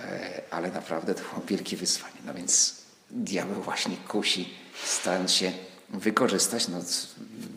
e, 0.00 0.42
ale 0.50 0.70
naprawdę 0.70 1.14
to 1.14 1.22
było 1.22 1.46
wielkie 1.46 1.76
wyzwanie. 1.76 2.20
No 2.26 2.34
więc 2.34 2.74
diabeł 3.10 3.62
właśnie 3.62 3.96
kusi, 3.96 4.54
starając 4.84 5.32
się 5.32 5.52
wykorzystać 5.88 6.68
no, 6.68 6.78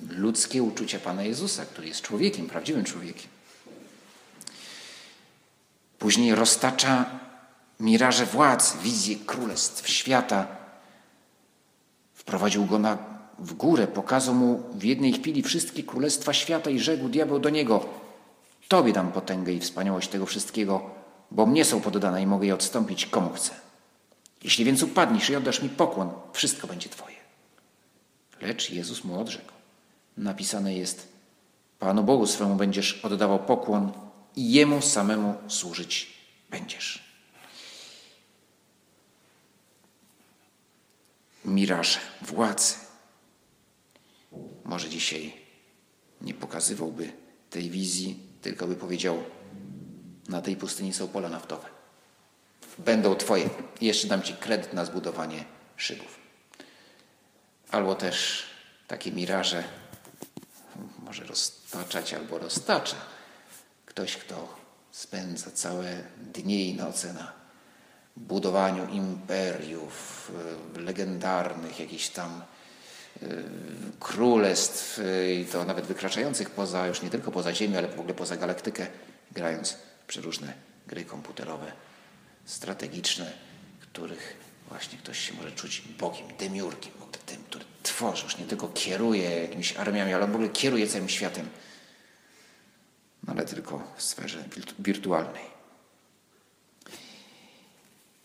ludzkie 0.10 0.64
uczucia 0.64 1.00
Pana 1.00 1.24
Jezusa, 1.24 1.66
który 1.66 1.88
jest 1.88 2.02
człowiekiem, 2.02 2.48
prawdziwym 2.48 2.84
człowiekiem. 2.84 3.28
Później 6.00 6.36
roztacza 6.36 7.06
miraże 7.80 8.26
władz, 8.26 8.78
wizję 8.78 9.16
królestw 9.26 9.90
świata. 9.90 10.48
Wprowadził 12.14 12.66
go 12.66 12.80
na, 12.80 12.98
w 13.40 13.54
górę, 13.54 13.88
pokazał 13.88 14.36
mu 14.36 14.64
w 14.74 14.84
jednej 14.84 15.14
chwili 15.14 15.44
wszystkie 15.44 15.84
królestwa 15.84 16.34
świata 16.34 16.70
i 16.70 16.80
rzekł 16.80 17.10
diabeł 17.10 17.40
do 17.40 17.50
niego: 17.50 17.86
Tobie 18.72 18.94
dam 18.94 19.12
potęgę 19.12 19.54
i 19.54 19.60
wspaniałość 19.60 20.10
tego 20.10 20.26
wszystkiego, 20.26 20.90
bo 21.32 21.46
mnie 21.46 21.66
są 21.66 21.82
poddane 21.82 22.22
i 22.22 22.28
mogę 22.28 22.48
je 22.48 22.54
odstąpić 22.54 23.06
komu 23.06 23.30
chcę. 23.34 23.54
Jeśli 24.44 24.66
więc 24.66 24.84
upadniesz 24.84 25.30
i 25.30 25.36
oddasz 25.36 25.62
mi 25.62 25.70
pokłon, 25.70 26.12
wszystko 26.34 26.68
będzie 26.68 26.90
Twoje. 26.90 27.16
Lecz 28.42 28.70
Jezus 28.70 29.04
mu 29.04 29.20
odrzekł. 29.20 29.52
Napisane 30.18 30.74
jest, 30.74 31.08
Panu 31.80 32.04
Bogu 32.04 32.28
swemu 32.28 32.56
będziesz 32.56 33.06
oddawał 33.06 33.40
pokłon 33.40 33.92
i 34.36 34.52
Jemu 34.52 34.82
samemu 34.82 35.36
służyć 35.48 36.14
będziesz. 36.50 37.04
Miraże 41.46 42.00
władzy. 42.22 42.76
Może 44.66 44.90
dzisiaj 44.90 45.34
nie 46.22 46.34
pokazywałby 46.34 47.14
tej 47.50 47.70
wizji, 47.70 48.31
tylko 48.42 48.68
by 48.68 48.76
powiedział, 48.76 49.24
na 50.30 50.42
tej 50.42 50.56
pustyni 50.56 50.94
są 50.94 51.08
pola 51.08 51.30
naftowe. 51.30 51.68
Będą 52.78 53.16
Twoje. 53.16 53.50
Jeszcze 53.82 54.08
dam 54.08 54.22
Ci 54.22 54.34
kredyt 54.34 54.74
na 54.74 54.86
zbudowanie 54.86 55.46
szybów. 55.78 56.20
Albo 57.72 57.96
też 57.96 58.44
takie 58.88 59.12
miraże 59.12 59.64
może 61.00 61.24
roztaczać 61.24 62.14
albo 62.14 62.40
roztacza. 62.40 62.96
Ktoś, 63.86 64.18
kto 64.18 64.56
spędza 64.92 65.52
całe 65.52 66.04
dnie 66.18 66.66
i 66.66 66.74
noce 66.74 67.14
na 67.14 67.34
budowaniu 68.16 68.90
imperiów 68.90 70.32
e, 70.76 70.80
legendarnych, 70.80 71.80
jakichś 71.80 72.10
tam 72.10 72.42
królestw 74.00 75.00
e, 75.00 75.34
i 75.34 75.46
to 75.46 75.66
nawet 75.66 75.86
wykraczających 75.86 76.50
poza, 76.50 76.88
już 76.88 77.02
nie 77.02 77.10
tylko 77.10 77.32
poza 77.32 77.54
Ziemię, 77.54 77.78
ale 77.78 77.88
w 77.88 78.00
ogóle 78.00 78.14
poza 78.14 78.38
galaktykę, 78.38 78.88
grając 79.32 79.78
przeróżne 80.08 80.54
gry 80.88 81.06
komputerowe, 81.06 81.72
strategiczne, 82.46 83.32
których 83.82 84.38
właśnie 84.70 84.98
ktoś 84.98 85.20
się 85.20 85.34
może 85.34 85.52
czuć 85.52 85.82
Bogiem, 85.82 86.28
demiurgiem, 86.40 86.94
tym, 87.32 87.44
który 87.44 87.66
tworzy, 87.84 88.24
już 88.24 88.38
nie 88.38 88.46
tylko 88.46 88.68
kieruje 88.68 89.42
jakimiś 89.42 89.78
armiami, 89.78 90.14
ale 90.14 90.28
w 90.28 90.36
ogóle 90.36 90.50
kieruje 90.50 90.88
całym 90.88 91.10
światem. 91.10 91.50
ale 93.28 93.46
tylko 93.46 93.94
w 93.98 94.04
sferze 94.04 94.44
wirtualnej. 94.80 95.52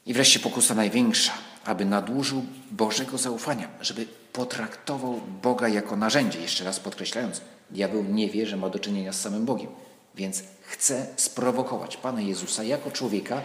I 0.06 0.14
wreszcie 0.14 0.38
pokusa 0.40 0.74
największa, 0.74 1.32
aby 1.66 1.84
nadużył 1.84 2.44
Bożego 2.70 3.18
zaufania, 3.18 3.68
żeby 3.80 4.06
potraktował 4.32 5.20
Boga 5.42 5.68
jako 5.68 5.96
narzędzie. 5.96 6.40
Jeszcze 6.40 6.64
raz 6.64 6.80
podkreślając, 6.80 7.40
diabeł 7.70 8.04
nie 8.04 8.30
wie, 8.30 8.46
że 8.46 8.56
ma 8.56 8.70
do 8.70 8.78
czynienia 8.78 9.12
z 9.12 9.20
samym 9.20 9.44
Bogiem, 9.44 9.70
więc 10.14 10.42
chce 10.62 11.06
sprowokować 11.16 11.96
Pana 11.96 12.20
Jezusa 12.20 12.62
jako 12.62 12.90
człowieka, 12.90 13.42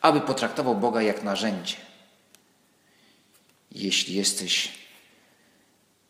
aby 0.00 0.20
potraktował 0.20 0.76
Boga 0.76 1.02
jak 1.02 1.22
narzędzie. 1.22 1.76
Jeśli 3.72 4.14
jesteś 4.14 4.72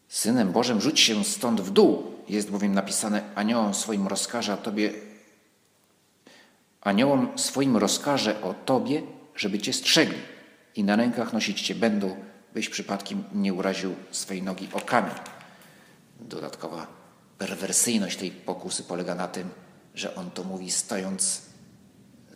synem 0.08 0.52
Bożym, 0.52 0.80
rzuć 0.80 1.00
się 1.00 1.24
stąd 1.24 1.60
w 1.60 1.70
dół. 1.70 2.14
Jest 2.28 2.50
bowiem 2.50 2.74
napisane: 2.74 3.22
Aniołom 3.34 3.74
swoim 3.74 4.06
rozkaże 4.06 4.54
o 4.54 4.56
tobie, 4.56 4.92
aniołom 6.80 7.38
swoim 7.38 7.76
rozkaże 7.76 8.42
o 8.42 8.54
tobie, 8.54 9.02
żeby 9.36 9.58
cię 9.58 9.72
strzegli 9.72 10.33
i 10.76 10.84
na 10.84 10.96
rękach 10.96 11.32
nosić 11.32 11.62
cię 11.62 11.74
będą, 11.74 12.16
byś 12.54 12.68
przypadkiem 12.68 13.24
nie 13.32 13.54
uraził 13.54 13.94
swej 14.10 14.42
nogi 14.42 14.68
o 14.72 14.80
kamień. 14.80 15.14
Dodatkowa 16.20 16.86
perwersyjność 17.38 18.18
tej 18.18 18.30
pokusy 18.30 18.82
polega 18.82 19.14
na 19.14 19.28
tym, 19.28 19.50
że 19.94 20.14
on 20.14 20.30
to 20.30 20.44
mówi 20.44 20.70
stojąc, 20.70 21.42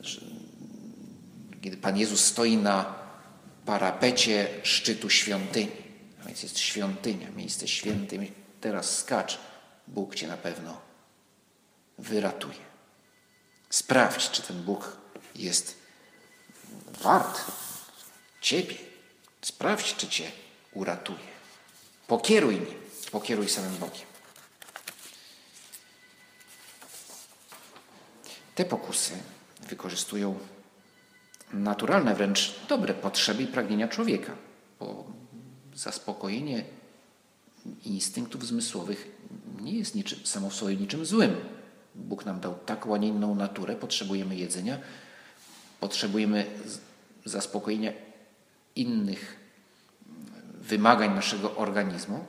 że, 0.01 0.21
kiedy 1.61 1.77
Pan 1.77 1.97
Jezus 1.97 2.25
stoi 2.25 2.57
na 2.57 2.95
parapecie 3.67 4.49
szczytu 4.63 5.11
świątyni. 5.11 5.71
A 6.23 6.27
więc 6.27 6.43
jest 6.43 6.59
świątynia, 6.59 7.31
miejsce 7.31 7.69
święte. 7.69 8.17
Teraz 8.61 8.99
skacz, 8.99 9.39
Bóg 9.89 10.15
cię 10.15 10.29
na 10.29 10.37
pewno 10.37 10.81
wyratuje. 11.99 12.69
Sprawdź, 13.71 14.31
czy 14.31 14.43
ten 14.43 14.63
Bóg 14.63 14.97
jest 15.35 15.77
wart 17.03 17.41
Ciebie. 18.41 18.75
Sprawdź, 19.43 19.97
czy 19.97 20.09
Cię 20.09 20.31
uratuje. 20.73 21.19
Pokieruj 22.07 22.55
nim, 22.55 22.75
pokieruj 23.13 23.49
samym 23.49 23.77
Bogiem. 23.77 24.07
Te 28.55 28.65
pokusy 28.65 29.13
wykorzystują 29.69 30.39
naturalne, 31.53 32.15
wręcz 32.15 32.55
dobre 32.69 32.95
potrzeby 32.95 33.43
i 33.43 33.47
pragnienia 33.47 33.89
człowieka, 33.89 34.37
bo 34.81 35.05
zaspokojenie 35.75 36.65
instynktów 37.85 38.47
zmysłowych 38.47 39.09
nie 39.61 39.73
jest 39.73 39.95
niczym, 39.95 40.27
samo 40.27 40.51
w 40.51 40.55
sobie 40.55 40.77
niczym 40.77 41.07
złym. 41.07 41.37
Bóg 41.95 42.27
nam 42.27 42.41
dał 42.41 42.59
nie 43.01 43.09
inną 43.09 43.35
naturę, 43.35 43.77
potrzebujemy 43.77 44.37
jedzenia, 44.37 44.79
potrzebujemy 45.81 46.47
zaspokojenia 47.25 47.93
innych 48.79 49.37
wymagań 50.55 51.15
naszego 51.15 51.57
organizmu. 51.57 52.25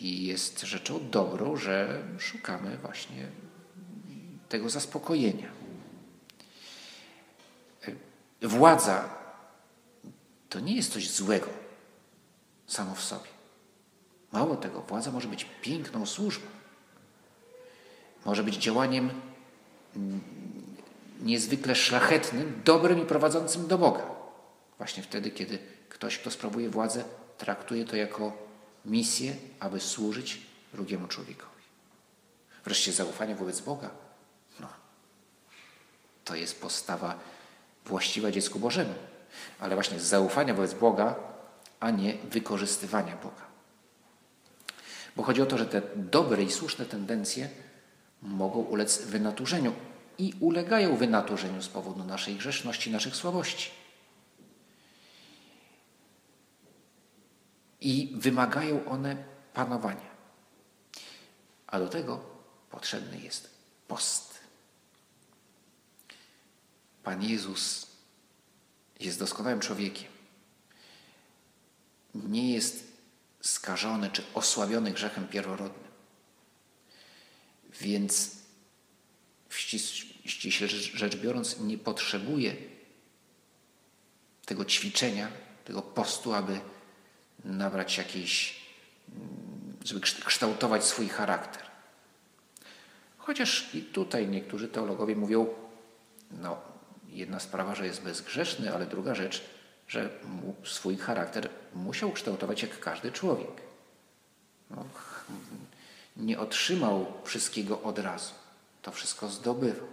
I 0.00 0.26
jest 0.26 0.60
rzeczą 0.60 1.10
dobrą, 1.10 1.56
że 1.56 2.02
szukamy 2.18 2.78
właśnie 2.78 3.28
tego 4.48 4.70
zaspokojenia. 4.70 5.48
Władza 8.42 9.08
to 10.48 10.60
nie 10.60 10.76
jest 10.76 10.92
coś 10.92 11.10
złego 11.10 11.48
samo 12.66 12.94
w 12.94 13.02
sobie. 13.02 13.28
Mało 14.32 14.56
tego, 14.56 14.80
władza 14.80 15.10
może 15.10 15.28
być 15.28 15.46
piękną 15.62 16.06
służbą. 16.06 16.46
Może 18.24 18.44
być 18.44 18.56
działaniem 18.56 19.10
niezwykle 21.20 21.74
szlachetnym, 21.74 22.60
dobrym 22.64 23.02
i 23.02 23.06
prowadzącym 23.06 23.66
do 23.66 23.78
Boga. 23.78 24.19
Właśnie 24.80 25.02
wtedy, 25.02 25.30
kiedy 25.30 25.58
ktoś, 25.88 26.18
kto 26.18 26.30
sprawuje 26.30 26.70
władzę, 26.70 27.04
traktuje 27.38 27.84
to 27.84 27.96
jako 27.96 28.32
misję, 28.84 29.36
aby 29.58 29.80
służyć 29.80 30.40
drugiemu 30.74 31.08
człowiekowi. 31.08 31.62
Wreszcie 32.64 32.92
zaufanie 32.92 33.34
wobec 33.34 33.60
Boga. 33.60 33.90
No, 34.60 34.68
to 36.24 36.34
jest 36.34 36.60
postawa 36.60 37.18
właściwa 37.86 38.30
dziecku 38.30 38.58
Bożemu. 38.58 38.94
Ale 39.58 39.74
właśnie 39.74 40.00
zaufania 40.00 40.54
wobec 40.54 40.74
Boga, 40.74 41.14
a 41.80 41.90
nie 41.90 42.14
wykorzystywania 42.30 43.16
Boga. 43.16 43.44
Bo 45.16 45.22
chodzi 45.22 45.42
o 45.42 45.46
to, 45.46 45.58
że 45.58 45.66
te 45.66 45.82
dobre 45.96 46.42
i 46.42 46.50
słuszne 46.50 46.86
tendencje 46.86 47.48
mogą 48.22 48.58
ulec 48.60 49.02
wynaturzeniu 49.02 49.72
i 50.18 50.34
ulegają 50.40 50.96
wynaturzeniu 50.96 51.62
z 51.62 51.68
powodu 51.68 52.04
naszej 52.04 52.34
grzeszności, 52.34 52.90
naszych 52.90 53.16
słabości. 53.16 53.79
I 57.80 58.12
wymagają 58.14 58.84
one 58.84 59.24
panowania. 59.54 60.10
A 61.66 61.78
do 61.78 61.88
tego 61.88 62.24
potrzebny 62.70 63.20
jest 63.20 63.50
post. 63.88 64.40
Pan 67.02 67.22
Jezus 67.22 67.86
jest 69.00 69.18
doskonałym 69.18 69.60
człowiekiem. 69.60 70.12
Nie 72.14 72.52
jest 72.52 72.84
skażony 73.40 74.10
czy 74.10 74.22
osłabiony 74.34 74.90
grzechem 74.90 75.28
pierworodnym. 75.28 75.90
Więc 77.80 78.36
ściśle 80.24 80.68
rzecz 80.68 81.16
biorąc, 81.16 81.60
nie 81.60 81.78
potrzebuje 81.78 82.56
tego 84.46 84.64
ćwiczenia, 84.64 85.28
tego 85.64 85.82
postu, 85.82 86.34
aby 86.34 86.60
nabrać 87.44 87.98
jakiejś, 87.98 88.60
mm, 89.08 89.76
żeby 89.84 90.00
kształtować 90.00 90.84
swój 90.84 91.08
charakter. 91.08 91.62
Chociaż 93.18 93.74
i 93.74 93.82
tutaj 93.82 94.28
niektórzy 94.28 94.68
teologowie 94.68 95.16
mówią, 95.16 95.46
no, 96.30 96.60
jedna 97.08 97.40
sprawa, 97.40 97.74
że 97.74 97.86
jest 97.86 98.02
bezgrzeszny, 98.02 98.74
ale 98.74 98.86
druga 98.86 99.14
rzecz, 99.14 99.44
że 99.88 100.10
swój 100.64 100.96
charakter 100.96 101.48
musiał 101.74 102.12
kształtować 102.12 102.62
jak 102.62 102.80
każdy 102.80 103.12
człowiek. 103.12 103.50
No, 104.70 104.84
nie 106.16 106.38
otrzymał 106.38 107.12
wszystkiego 107.24 107.82
od 107.82 107.98
razu. 107.98 108.34
To 108.82 108.92
wszystko 108.92 109.28
zdobywał. 109.28 109.86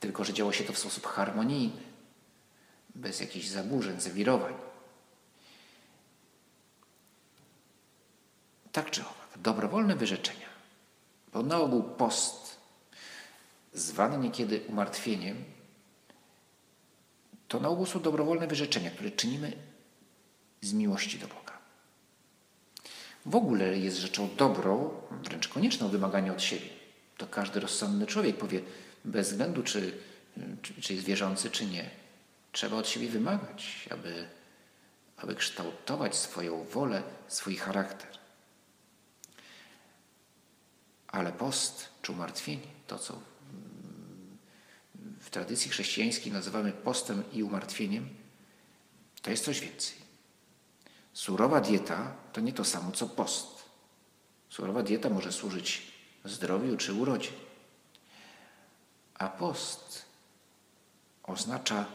Tylko, 0.00 0.24
że 0.24 0.32
działo 0.32 0.52
się 0.52 0.64
to 0.64 0.72
w 0.72 0.78
sposób 0.78 1.06
harmonijny, 1.06 1.80
bez 2.94 3.20
jakichś 3.20 3.46
zaburzeń, 3.46 4.00
zawirowań. 4.00 4.54
Tak 8.72 8.90
czy 8.90 9.00
owak, 9.00 9.28
dobrowolne 9.36 9.96
wyrzeczenia, 9.96 10.48
bo 11.32 11.42
na 11.42 11.58
ogół 11.58 11.82
post, 11.82 12.56
zwany 13.72 14.18
niekiedy 14.18 14.60
umartwieniem, 14.68 15.44
to 17.48 17.60
na 17.60 17.68
ogół 17.68 17.86
są 17.86 18.00
dobrowolne 18.00 18.46
wyrzeczenia, 18.46 18.90
które 18.90 19.10
czynimy 19.10 19.52
z 20.60 20.72
miłości 20.72 21.18
do 21.18 21.28
Boga. 21.28 21.58
W 23.26 23.36
ogóle 23.36 23.78
jest 23.78 23.96
rzeczą 23.96 24.28
dobrą, 24.36 24.90
wręcz 25.10 25.48
konieczną 25.48 25.88
wymaganie 25.88 26.32
od 26.32 26.42
siebie. 26.42 26.68
To 27.16 27.26
każdy 27.26 27.60
rozsądny 27.60 28.06
człowiek 28.06 28.36
powie, 28.36 28.60
bez 29.04 29.30
względu 29.30 29.62
czy, 29.62 29.98
czy, 30.62 30.82
czy 30.82 30.94
jest 30.94 31.06
wierzący, 31.06 31.50
czy 31.50 31.66
nie. 31.66 31.90
Trzeba 32.52 32.76
od 32.76 32.88
siebie 32.88 33.08
wymagać, 33.08 33.88
aby, 33.90 34.28
aby 35.16 35.34
kształtować 35.34 36.16
swoją 36.16 36.64
wolę, 36.64 37.02
swój 37.28 37.56
charakter. 37.56 38.17
Ale 41.08 41.32
post 41.32 41.88
czy 42.02 42.12
umartwienie, 42.12 42.66
to 42.86 42.98
co 42.98 43.20
w 45.20 45.30
tradycji 45.30 45.70
chrześcijańskiej 45.70 46.32
nazywamy 46.32 46.72
postem 46.72 47.22
i 47.32 47.42
umartwieniem, 47.42 48.08
to 49.22 49.30
jest 49.30 49.44
coś 49.44 49.60
więcej. 49.60 49.96
Surowa 51.12 51.60
dieta 51.60 52.12
to 52.32 52.40
nie 52.40 52.52
to 52.52 52.64
samo 52.64 52.92
co 52.92 53.06
post. 53.06 53.64
Surowa 54.48 54.82
dieta 54.82 55.10
może 55.10 55.32
służyć 55.32 55.82
zdrowiu 56.24 56.76
czy 56.76 56.94
urodzie. 56.94 57.30
A 59.14 59.28
post 59.28 60.04
oznacza 61.22 61.86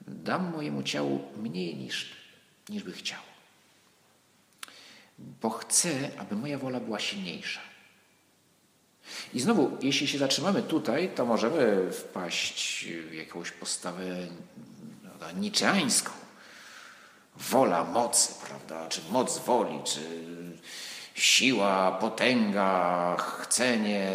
dam 0.00 0.52
mojemu 0.52 0.82
ciału 0.82 1.32
mniej 1.36 1.76
niż, 1.76 2.16
niż 2.68 2.82
by 2.82 2.92
chciał. 2.92 3.20
Bo 5.18 5.50
chcę, 5.50 6.10
aby 6.18 6.36
moja 6.36 6.58
wola 6.58 6.80
była 6.80 7.00
silniejsza. 7.00 7.60
I 9.34 9.40
znowu, 9.40 9.78
jeśli 9.82 10.08
się 10.08 10.18
zatrzymamy 10.18 10.62
tutaj, 10.62 11.10
to 11.14 11.26
możemy 11.26 11.92
wpaść 11.92 12.86
w 13.10 13.14
jakąś 13.14 13.50
postawę 13.50 14.04
niczeańską. 15.36 16.12
Wola 17.36 17.84
mocy, 17.84 18.34
prawda? 18.46 18.88
Czy 18.88 19.00
moc 19.10 19.38
woli, 19.38 19.80
czy 19.84 20.00
siła, 21.14 21.92
potęga, 21.92 23.16
chcenie, 23.16 24.10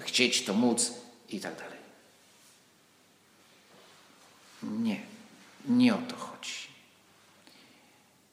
chcieć 0.00 0.44
to 0.44 0.54
móc 0.54 0.92
i 1.28 1.40
tak 1.40 1.56
dalej. 1.56 1.80
Nie, 4.62 5.00
nie 5.68 5.94
o 5.94 5.98
to 5.98 6.16
chodzi. 6.16 6.70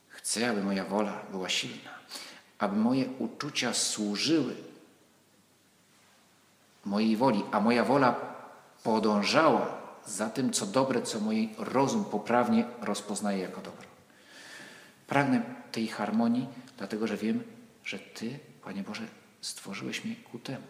Chcę, 0.09 0.49
aby 0.49 0.63
moja 0.63 0.85
wola 0.85 1.21
była 1.31 1.49
silna, 1.49 1.91
aby 2.59 2.75
moje 2.75 3.05
uczucia 3.19 3.73
służyły 3.73 4.55
mojej 6.87 7.17
woli, 7.17 7.43
a 7.51 7.59
moja 7.59 7.83
wola 7.83 8.15
podążała 8.83 9.77
za 10.05 10.29
tym, 10.29 10.53
co 10.53 10.65
dobre, 10.65 11.01
co 11.01 11.19
mój 11.19 11.49
rozum 11.57 12.05
poprawnie 12.05 12.65
rozpoznaje 12.81 13.39
jako 13.39 13.61
dobro. 13.61 13.87
Pragnę 15.07 15.41
tej 15.71 15.87
harmonii, 15.87 16.47
dlatego 16.77 17.07
że 17.07 17.17
wiem, 17.17 17.43
że 17.83 17.99
Ty, 17.99 18.39
Panie 18.63 18.83
Boże, 18.83 19.03
stworzyłeś 19.41 20.05
mnie 20.05 20.15
ku 20.15 20.39
temu, 20.39 20.67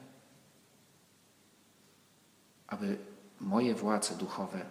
aby 2.67 2.97
moje 3.39 3.75
władze 3.75 4.15
duchowe 4.15 4.65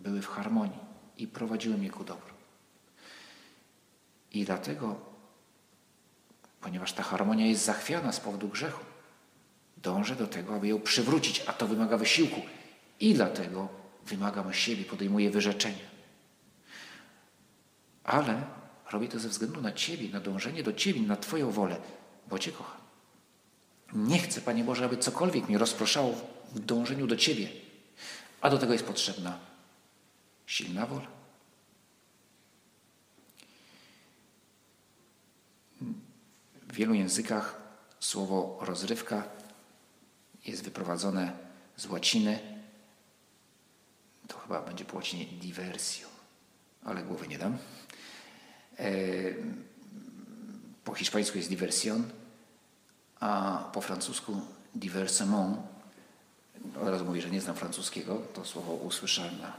były 0.00 0.22
w 0.22 0.28
harmonii 0.28 0.78
i 1.18 1.26
prowadziły 1.26 1.76
mnie 1.76 1.90
ku 1.90 2.04
dobru. 2.04 2.34
I 4.32 4.44
dlatego, 4.44 4.96
ponieważ 6.60 6.92
ta 6.92 7.02
harmonia 7.02 7.46
jest 7.46 7.64
zachwiana 7.64 8.12
z 8.12 8.20
powodu 8.20 8.48
grzechu, 8.48 8.91
dążę 9.82 10.16
do 10.16 10.26
tego, 10.26 10.54
aby 10.54 10.68
ją 10.68 10.80
przywrócić, 10.80 11.42
a 11.46 11.52
to 11.52 11.66
wymaga 11.66 11.98
wysiłku. 11.98 12.40
I 13.00 13.14
dlatego 13.14 13.68
wymagam 14.06 14.52
siebie, 14.52 14.84
podejmuję 14.84 15.30
wyrzeczenia. 15.30 15.92
Ale 18.04 18.42
robię 18.92 19.08
to 19.08 19.18
ze 19.18 19.28
względu 19.28 19.60
na 19.60 19.72
Ciebie, 19.72 20.08
na 20.08 20.20
dążenie 20.20 20.62
do 20.62 20.72
Ciebie, 20.72 21.00
na 21.00 21.16
Twoją 21.16 21.50
wolę, 21.50 21.76
bo 22.30 22.38
Cię 22.38 22.52
kocham. 22.52 22.80
Nie 23.92 24.18
chcę, 24.18 24.40
Panie 24.40 24.64
Boże, 24.64 24.84
aby 24.84 24.96
cokolwiek 24.96 25.48
mnie 25.48 25.58
rozproszało 25.58 26.14
w 26.52 26.58
dążeniu 26.58 27.06
do 27.06 27.16
Ciebie, 27.16 27.48
a 28.40 28.50
do 28.50 28.58
tego 28.58 28.72
jest 28.72 28.84
potrzebna 28.84 29.38
silna 30.46 30.86
wola. 30.86 31.06
W 36.68 36.74
wielu 36.74 36.94
językach 36.94 37.62
słowo 38.00 38.58
rozrywka 38.60 39.41
jest 40.46 40.62
wyprowadzone 40.62 41.32
z 41.76 41.86
łaciny. 41.86 42.38
To 44.28 44.38
chyba 44.38 44.62
będzie 44.62 44.84
po 44.84 44.96
łacinie 44.96 45.26
diversio, 45.26 46.08
ale 46.84 47.02
głowy 47.02 47.28
nie 47.28 47.38
dam. 47.38 47.58
E, 48.78 48.92
po 50.84 50.94
hiszpańsku 50.94 51.38
jest 51.38 51.48
diversion, 51.48 52.10
a 53.20 53.58
po 53.72 53.80
francusku 53.80 54.40
diversement. 54.74 55.58
Od 56.82 56.88
razu 56.88 57.04
mówię, 57.04 57.22
że 57.22 57.30
nie 57.30 57.40
znam 57.40 57.56
francuskiego. 57.56 58.22
To 58.34 58.44
słowo 58.44 58.72
usłyszałem 58.72 59.34
na, 59.38 59.52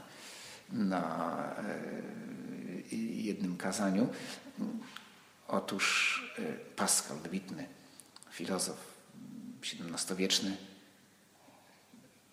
na 0.72 1.56
e, 1.56 2.96
jednym 2.96 3.56
kazaniu. 3.56 4.08
Otóż 5.48 6.34
e, 6.38 6.52
Pascal, 6.76 7.18
wybitny 7.18 7.66
filozof 8.30 8.76
XVII-wieczny, 9.62 10.56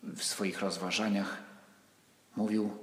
w 0.03 0.23
swoich 0.23 0.59
rozważaniach 0.59 1.37
mówił 2.35 2.77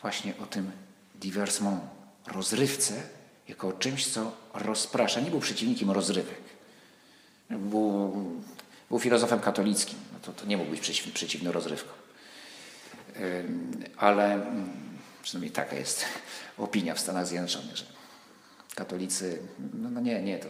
właśnie 0.00 0.34
o 0.42 0.46
tym 0.46 0.70
diversement, 1.14 1.80
rozrywce, 2.26 3.02
jako 3.48 3.68
o 3.68 3.72
czymś, 3.72 4.06
co 4.06 4.32
rozprasza. 4.54 5.20
Nie 5.20 5.30
był 5.30 5.40
przeciwnikiem 5.40 5.90
rozrywek. 5.90 6.40
Był, 7.50 8.12
był 8.88 8.98
filozofem 8.98 9.40
katolickim. 9.40 9.98
No 10.12 10.18
to, 10.22 10.32
to 10.32 10.46
nie 10.46 10.56
mógł 10.56 10.70
być 10.70 10.80
przeciw, 10.80 11.12
przeciwny 11.12 11.52
rozrywkom. 11.52 11.94
Ale 13.96 14.32
mm, 14.34 14.70
przynajmniej 15.22 15.52
taka 15.52 15.76
jest 15.76 16.04
opinia 16.58 16.94
w 16.94 17.00
Stanach 17.00 17.26
Zjednoczonych, 17.26 17.76
że 17.76 17.84
katolicy, 18.74 19.38
no, 19.74 19.90
no 19.90 20.00
nie, 20.00 20.22
nie, 20.22 20.38
to 20.38 20.48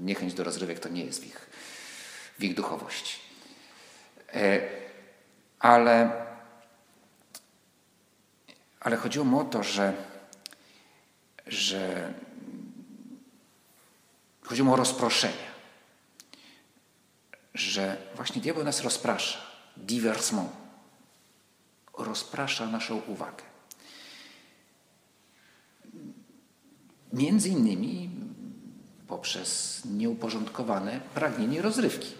niechęć 0.00 0.34
do 0.34 0.44
rozrywek 0.44 0.78
to 0.78 0.88
nie 0.88 1.04
jest 1.04 1.22
w 1.22 1.26
ich, 1.26 1.50
w 2.38 2.44
ich 2.44 2.54
duchowości. 2.54 3.18
Ale, 5.58 6.26
ale 8.80 8.96
chodziło 8.96 9.24
mu 9.24 9.40
o 9.40 9.44
to, 9.44 9.62
że, 9.62 9.92
że 11.46 12.14
chodziło 14.42 14.66
mu 14.66 14.74
o 14.74 14.76
rozproszenie. 14.76 15.48
Że 17.54 17.96
właśnie 18.14 18.42
diabeł 18.42 18.64
nas 18.64 18.80
rozprasza. 18.80 19.38
Diversement. 19.76 20.50
Rozprasza 21.98 22.66
naszą 22.66 22.96
uwagę. 22.96 23.44
Między 27.12 27.48
innymi 27.48 28.10
poprzez 29.08 29.82
nieuporządkowane 29.84 31.00
pragnienie 31.14 31.62
rozrywki, 31.62 32.12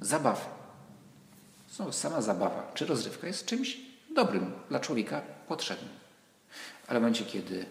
zabawy. 0.00 0.59
No, 1.78 1.92
sama 1.92 2.22
zabawa 2.22 2.72
czy 2.74 2.86
rozrywka 2.86 3.26
jest 3.26 3.46
czymś 3.46 3.76
dobrym 4.14 4.52
dla 4.68 4.80
człowieka, 4.80 5.22
potrzebnym. 5.48 5.88
Ale 6.86 6.98
w 6.98 7.02
momencie, 7.02 7.24
kiedy 7.24 7.66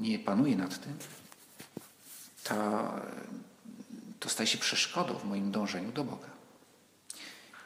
nie 0.00 0.18
panuje 0.18 0.56
nad 0.56 0.80
tym, 0.80 0.98
to, 2.44 2.54
to 4.20 4.28
staje 4.28 4.46
się 4.46 4.58
przeszkodą 4.58 5.14
w 5.14 5.24
moim 5.24 5.50
dążeniu 5.52 5.92
do 5.92 6.04
Boga. 6.04 6.28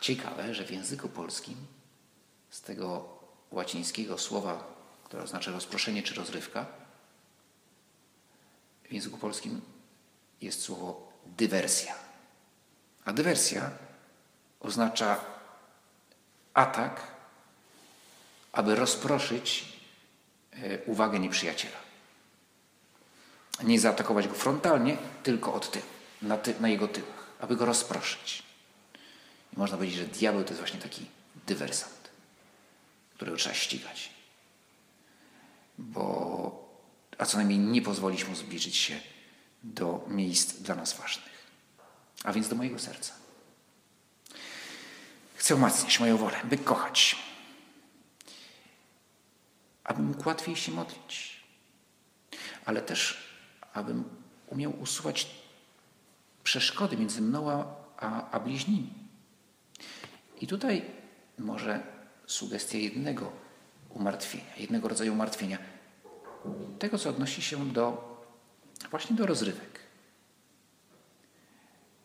Ciekawe, 0.01 0.55
że 0.55 0.65
w 0.65 0.71
języku 0.71 1.09
polskim 1.09 1.57
z 2.51 2.61
tego 2.61 3.09
łacińskiego 3.51 4.19
słowa, 4.19 4.75
które 5.05 5.23
oznacza 5.23 5.51
rozproszenie 5.51 6.03
czy 6.03 6.15
rozrywka, 6.15 6.67
w 8.89 8.93
języku 8.93 9.19
polskim 9.19 9.61
jest 10.41 10.61
słowo 10.61 11.13
dywersja. 11.27 11.95
A 13.05 13.13
dywersja 13.13 13.71
oznacza 14.63 15.21
atak, 16.55 17.01
aby 18.53 18.75
rozproszyć 18.75 19.65
e, 20.53 20.79
uwagę 20.85 21.19
nieprzyjaciela. 21.19 21.77
Nie 23.63 23.81
zaatakować 23.81 24.29
go 24.29 24.35
frontalnie, 24.35 24.97
tylko 25.23 25.55
od 25.55 25.71
tyłu, 25.71 25.85
na, 26.23 26.39
ty, 26.39 26.55
na 26.61 26.69
jego 26.69 26.89
tyłach, 26.89 27.27
aby 27.41 27.57
go 27.57 27.65
rozproszyć. 27.65 28.43
I 29.53 29.59
można 29.59 29.77
powiedzieć, 29.77 29.99
że 29.99 30.05
diabeł 30.05 30.43
to 30.43 30.49
jest 30.49 30.61
właśnie 30.61 30.81
taki 30.81 31.07
dywersant, 31.47 32.11
którego 33.15 33.37
trzeba 33.37 33.55
ścigać. 33.55 34.11
Bo, 35.79 36.69
a 37.19 37.27
co 37.27 37.37
najmniej 37.37 37.59
nie 37.59 37.83
pozwolić 37.83 38.29
mu 38.29 38.35
zbliżyć 38.35 38.77
się 38.77 39.01
do 39.63 40.05
miejsc 40.09 40.53
dla 40.55 40.75
nas 40.75 40.93
ważnych, 40.93 41.47
a 42.25 42.33
więc 42.33 42.49
do 42.49 42.57
mojego 42.57 42.79
serca. 42.79 43.22
Chcę 45.43 45.55
umacniać 45.55 46.01
moją 46.01 46.17
wolę, 46.17 46.37
by 46.45 46.59
kochać, 46.59 47.17
abym 49.85 50.07
mógł 50.07 50.29
łatwiej 50.29 50.57
się 50.57 50.73
modlić, 50.73 51.43
ale 52.65 52.83
też 52.83 53.29
abym 53.73 54.05
umiał 54.47 54.81
usuwać 54.81 55.31
przeszkody 56.45 56.97
między 56.97 57.23
mną 57.23 57.51
a, 57.97 58.31
a 58.31 58.41
bliźnimi. 58.41 58.93
I 60.41 60.47
tutaj 60.47 60.85
może 61.39 61.83
sugestia 62.27 62.79
jednego 62.79 63.33
umartwienia, 63.91 64.57
jednego 64.57 64.89
rodzaju 64.89 65.13
umartwienia, 65.13 65.59
tego, 66.79 66.99
co 66.99 67.11
odnosi 67.11 67.43
się 67.43 67.73
do 67.73 68.15
właśnie 68.91 69.17
do 69.17 69.27
rozrywek, 69.27 69.81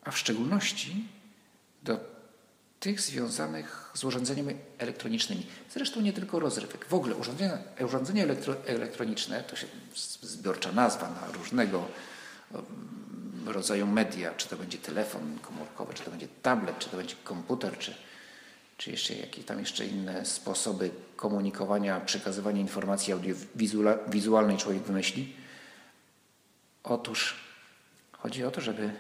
a 0.03 0.11
w 0.11 0.17
szczególności 0.17 1.07
do 1.83 2.16
tych 2.79 3.01
związanych 3.01 3.91
z 3.93 4.03
urządzeniami 4.03 4.55
elektronicznymi. 4.77 5.45
Zresztą 5.73 6.01
nie 6.01 6.13
tylko 6.13 6.39
rozrywek. 6.39 6.85
W 6.85 6.93
ogóle 6.93 7.15
urządzenia, 7.15 7.57
urządzenia 7.85 8.23
elektro, 8.23 8.55
elektroniczne 8.65 9.43
to 9.43 9.55
się 9.55 9.67
zbiorcza 10.21 10.71
nazwa 10.71 11.09
na 11.09 11.31
różnego 11.31 11.85
rodzaju 13.45 13.87
media, 13.87 14.33
czy 14.33 14.49
to 14.49 14.57
będzie 14.57 14.77
telefon 14.77 15.39
komórkowy, 15.41 15.93
czy 15.93 16.03
to 16.03 16.11
będzie 16.11 16.27
tablet, 16.41 16.79
czy 16.79 16.89
to 16.89 16.97
będzie 16.97 17.15
komputer, 17.23 17.77
czy, 17.77 17.95
czy 18.77 18.91
jeszcze 18.91 19.13
jakieś 19.13 19.45
tam 19.45 19.59
jeszcze 19.59 19.85
inne 19.85 20.25
sposoby 20.25 20.89
komunikowania, 21.15 21.99
przekazywania 21.99 22.61
informacji 22.61 23.13
audiowizualnej 23.13 24.57
człowiek 24.57 24.83
wymyśli. 24.83 25.35
Otóż 26.83 27.35
chodzi 28.11 28.43
o 28.43 28.51
to, 28.51 28.61
żeby 28.61 28.91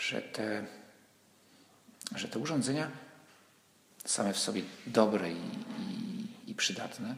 że 0.00 0.22
te 0.22 0.66
że 2.14 2.28
te 2.28 2.38
urządzenia 2.38 2.90
same 4.04 4.32
w 4.34 4.38
sobie 4.38 4.62
dobre 4.86 5.32
i, 5.32 5.36
i, 5.78 6.50
i 6.50 6.54
przydatne, 6.54 7.16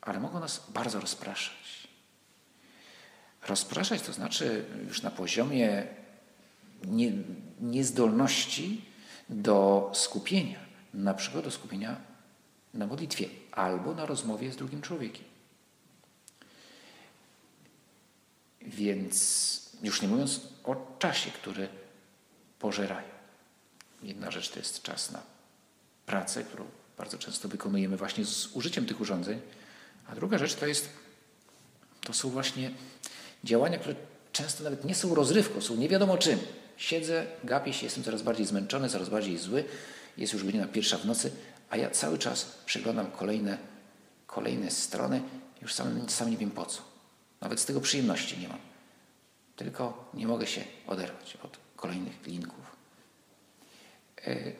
ale 0.00 0.20
mogą 0.20 0.40
nas 0.40 0.64
bardzo 0.68 1.00
rozpraszać. 1.00 1.88
Rozpraszać 3.46 4.02
to 4.02 4.12
znaczy 4.12 4.64
już 4.88 5.02
na 5.02 5.10
poziomie 5.10 5.86
nie, 6.84 7.12
niezdolności 7.60 8.84
do 9.28 9.90
skupienia, 9.94 10.58
na 10.94 11.14
przykład 11.14 11.44
do 11.44 11.50
skupienia 11.50 12.00
na 12.74 12.86
modlitwie 12.86 13.28
albo 13.52 13.94
na 13.94 14.06
rozmowie 14.06 14.52
z 14.52 14.56
drugim 14.56 14.82
człowiekiem. 14.82 15.24
Więc 18.62 19.70
już 19.82 20.02
nie 20.02 20.08
mówiąc 20.08 20.40
o 20.64 20.96
czasie, 20.98 21.30
który 21.30 21.68
pożerają. 22.58 23.17
Jedna 24.02 24.30
rzecz 24.30 24.50
to 24.50 24.58
jest 24.58 24.82
czas 24.82 25.10
na 25.10 25.22
pracę, 26.06 26.44
którą 26.44 26.64
bardzo 26.98 27.18
często 27.18 27.48
wykonujemy 27.48 27.96
właśnie 27.96 28.24
z 28.24 28.48
użyciem 28.52 28.86
tych 28.86 29.00
urządzeń, 29.00 29.40
a 30.08 30.14
druga 30.14 30.38
rzecz 30.38 30.54
to 30.54 30.66
jest, 30.66 30.88
to 32.00 32.12
są 32.12 32.30
właśnie 32.30 32.70
działania, 33.44 33.78
które 33.78 33.94
często 34.32 34.64
nawet 34.64 34.84
nie 34.84 34.94
są 34.94 35.14
rozrywką, 35.14 35.60
są 35.60 35.76
nie 35.76 35.88
wiadomo 35.88 36.18
czym. 36.18 36.38
Siedzę, 36.76 37.26
gapię 37.44 37.72
się, 37.72 37.86
jestem 37.86 38.04
coraz 38.04 38.22
bardziej 38.22 38.46
zmęczony, 38.46 38.88
coraz 38.88 39.08
bardziej 39.08 39.38
zły, 39.38 39.64
jest 40.16 40.32
już 40.32 40.44
godzina 40.44 40.66
pierwsza 40.66 40.98
w 40.98 41.06
nocy, 41.06 41.32
a 41.70 41.76
ja 41.76 41.90
cały 41.90 42.18
czas 42.18 42.58
przeglądam 42.66 43.10
kolejne, 43.10 43.58
kolejne 44.26 44.70
strony, 44.70 45.22
już 45.62 45.74
sam, 45.74 46.08
sam 46.08 46.30
nie 46.30 46.36
wiem 46.36 46.50
po 46.50 46.66
co. 46.66 46.82
Nawet 47.40 47.60
z 47.60 47.64
tego 47.64 47.80
przyjemności 47.80 48.38
nie 48.38 48.48
mam. 48.48 48.58
Tylko 49.56 50.10
nie 50.14 50.26
mogę 50.26 50.46
się 50.46 50.64
oderwać 50.86 51.38
od 51.42 51.58
kolejnych 51.76 52.26
linków. 52.26 52.67
E, 54.26 54.52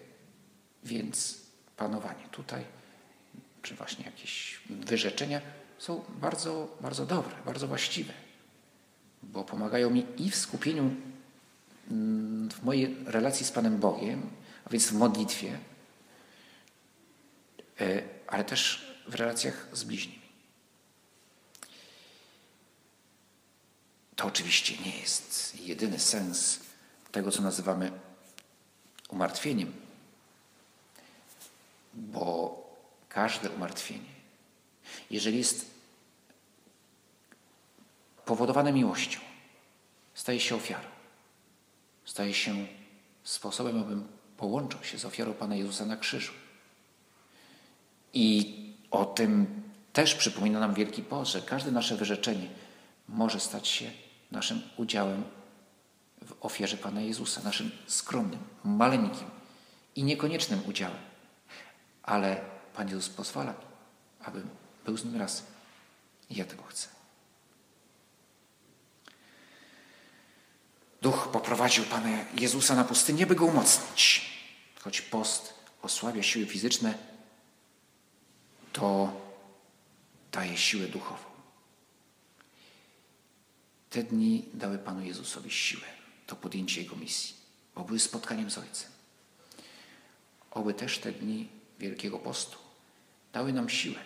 więc 0.85 1.41
panowanie 1.77 2.29
tutaj, 2.31 2.65
czy 3.63 3.75
właśnie 3.75 4.05
jakieś 4.05 4.61
wyrzeczenia 4.71 5.41
są 5.79 6.05
bardzo, 6.09 6.77
bardzo 6.81 7.07
dobre, 7.07 7.37
bardzo 7.47 7.69
właściwe, 7.69 8.13
bo 9.23 9.45
pomagają 9.45 9.91
mi 9.91 10.07
i 10.17 10.31
w 10.31 10.37
skupieniu 10.37 10.95
mm, 11.91 12.51
w 12.51 12.63
mojej 12.63 12.97
relacji 13.05 13.47
z 13.47 13.53
Panem 13.53 13.79
Bogiem, 13.79 14.31
a 14.65 14.71
więc 14.71 14.87
w 14.87 14.93
modlitwie, 14.93 15.59
e, 17.81 18.03
ale 18.27 18.45
też 18.45 18.93
w 19.09 19.15
relacjach 19.15 19.69
z 19.73 19.85
bliźnimi. 19.85 20.29
To 24.17 24.27
oczywiście 24.27 24.85
nie 24.85 24.99
jest 24.99 25.61
jedyny 25.61 25.99
sens 25.99 26.61
tego, 27.13 27.31
co 27.31 27.43
nazywamy 27.43 27.93
umartwieniem, 29.09 29.73
bo 31.95 32.57
każde 33.09 33.51
umartwienie, 33.51 34.19
jeżeli 35.11 35.39
jest 35.39 35.71
powodowane 38.25 38.73
miłością, 38.73 39.21
staje 40.15 40.41
się 40.41 40.57
ofiarą, 40.57 40.89
staje 42.05 42.35
się 42.35 42.67
sposobem, 43.25 43.81
abym 43.81 44.09
połączył 44.37 44.85
się 44.85 44.99
z 44.99 45.05
ofiarą 45.05 45.35
Pana 45.35 45.57
Jezusa 45.57 45.87
na 45.87 45.97
krzyżu. 45.97 46.33
I 48.15 48.55
o 48.91 49.05
tym 49.05 49.63
też 49.93 50.15
przypomina 50.15 50.61
nam 50.61 50.75
Wielki 50.75 51.03
Post, 51.03 51.33
że 51.33 51.43
każde 51.43 51.71
nasze 51.71 51.97
wyrzeczenie 51.97 52.49
może 53.09 53.41
stać 53.41 53.69
się 53.69 53.91
naszym 54.31 54.63
udziałem 54.77 55.25
w 56.29 56.35
ofierze 56.41 56.77
Pana 56.77 57.01
Jezusa, 57.01 57.43
naszym 57.43 57.71
skromnym, 57.87 58.41
maleńkim 58.65 59.31
i 59.97 60.05
niekoniecznym 60.05 60.63
udziałem. 60.67 60.99
Ale 62.03 62.41
Pan 62.75 62.89
Jezus 62.89 63.09
pozwala, 63.09 63.55
abym 64.25 64.49
był 64.85 64.97
z 64.97 65.05
Nim 65.05 65.17
raz. 65.17 65.43
I 66.31 66.35
ja 66.35 66.45
tego 66.45 66.63
chcę. 66.63 66.89
Duch 71.03 71.29
poprowadził 71.33 71.85
Pana 71.85 72.09
Jezusa 72.35 72.75
na 72.75 72.85
pustynię, 72.85 73.27
by 73.27 73.35
Go 73.35 73.45
umocnić. 73.45 74.31
Choć 74.81 75.01
post 75.01 75.55
osłabia 75.83 76.23
siły 76.23 76.47
fizyczne, 76.47 76.95
to 78.73 79.13
daje 80.33 80.57
siłę 80.57 80.87
duchową. 80.87 81.25
Te 83.91 84.03
dni 84.03 84.45
dały 84.55 84.79
Panu 84.79 85.05
Jezusowi 85.05 85.51
siłę 85.51 85.98
do 86.29 86.37
podjęcia 86.37 86.81
Jego 86.81 86.97
misji, 86.97 87.35
bo 87.75 87.85
były 87.85 87.99
spotkaniem 87.99 88.51
z 88.51 88.59
Ojcem. 88.59 88.91
Oby 90.51 90.75
też 90.75 90.99
te 90.99 91.13
dni 91.13 91.49
Wielkiego 91.79 92.19
Postu 92.19 92.59
dały 93.33 93.53
nam 93.53 93.69
siłę. 93.69 93.99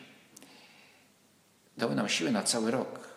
Dały 1.76 1.94
nam 1.94 2.08
siłę 2.08 2.30
na 2.30 2.42
cały 2.42 2.70
rok. 2.70 3.08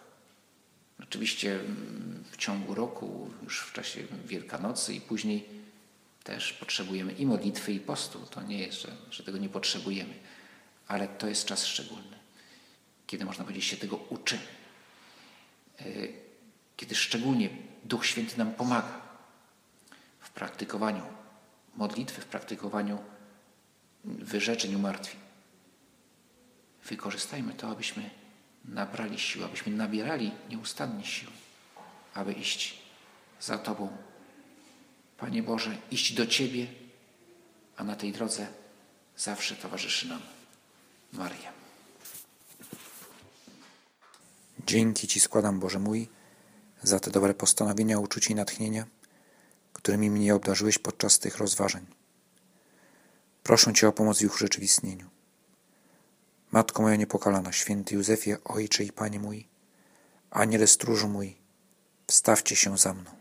Oczywiście 1.03 1.55
mm, 1.59 2.23
w 2.31 2.37
ciągu 2.37 2.75
roku, 2.75 3.31
już 3.43 3.59
w 3.59 3.73
czasie 3.73 4.03
Wielkanocy 4.25 4.93
i 4.93 5.01
później 5.01 5.49
też 6.23 6.53
potrzebujemy 6.53 7.13
i 7.13 7.25
modlitwy, 7.25 7.73
i 7.73 7.79
postu. 7.79 8.19
To 8.19 8.41
nie 8.41 8.59
jest, 8.59 8.81
że, 8.81 8.91
że 9.11 9.23
tego 9.23 9.37
nie 9.37 9.49
potrzebujemy, 9.49 10.13
ale 10.87 11.07
to 11.07 11.27
jest 11.27 11.45
czas 11.45 11.65
szczególny, 11.65 12.19
kiedy 13.07 13.25
można 13.25 13.43
powiedzieć, 13.43 13.65
się 13.65 13.77
tego 13.77 13.95
uczymy 13.95 14.47
y, 15.81 16.24
kiedy 16.77 16.95
szczególnie 16.95 17.49
Duch 17.83 18.05
Święty 18.05 18.37
nam 18.37 18.51
pomaga 18.51 19.01
w 20.19 20.29
praktykowaniu 20.29 21.03
modlitwy, 21.75 22.21
w 22.21 22.25
praktykowaniu 22.25 22.99
wyrzeczeń, 24.05 24.75
umartwień. 24.75 25.19
Wykorzystajmy 26.85 27.53
to, 27.53 27.69
abyśmy 27.69 28.09
nabrali 28.65 29.19
sił, 29.19 29.45
abyśmy 29.45 29.71
nabierali 29.71 30.31
nieustannie 30.49 31.05
sił, 31.05 31.29
aby 32.13 32.33
iść 32.33 32.77
za 33.39 33.57
Tobą. 33.57 33.97
Panie 35.17 35.43
Boże, 35.43 35.77
iść 35.91 36.13
do 36.13 36.27
Ciebie, 36.27 36.67
a 37.77 37.83
na 37.83 37.95
tej 37.95 38.11
drodze 38.11 38.47
zawsze 39.17 39.55
towarzyszy 39.55 40.07
nam 40.07 40.21
Maria. 41.13 41.51
Dzięki 44.67 45.07
Ci 45.07 45.19
składam, 45.19 45.59
Boże 45.59 45.79
mój, 45.79 46.07
za 46.85 46.99
te 46.99 47.11
dobre 47.11 47.33
postanowienia, 47.33 47.99
uczucie 47.99 48.33
i 48.33 48.35
natchnienia, 48.35 48.85
którymi 49.73 50.09
mnie 50.09 50.35
obdarzyłeś 50.35 50.77
podczas 50.77 51.19
tych 51.19 51.37
rozważań. 51.37 51.85
Proszę 53.43 53.73
Cię 53.73 53.87
o 53.87 53.91
pomoc 53.91 54.19
w 54.19 54.21
ich 54.21 54.33
urzeczywistnieniu. 54.33 55.09
Matko 56.51 56.81
moja 56.81 56.95
niepokalana, 56.95 57.51
święty 57.51 57.95
Józefie, 57.95 58.35
Ojcze 58.43 58.83
i 58.83 58.91
Panie 58.91 59.19
mój, 59.19 59.47
Aniele 60.31 60.67
stróżu 60.67 61.07
mój, 61.07 61.37
wstawcie 62.07 62.55
się 62.55 62.77
za 62.77 62.93
mną. 62.93 63.14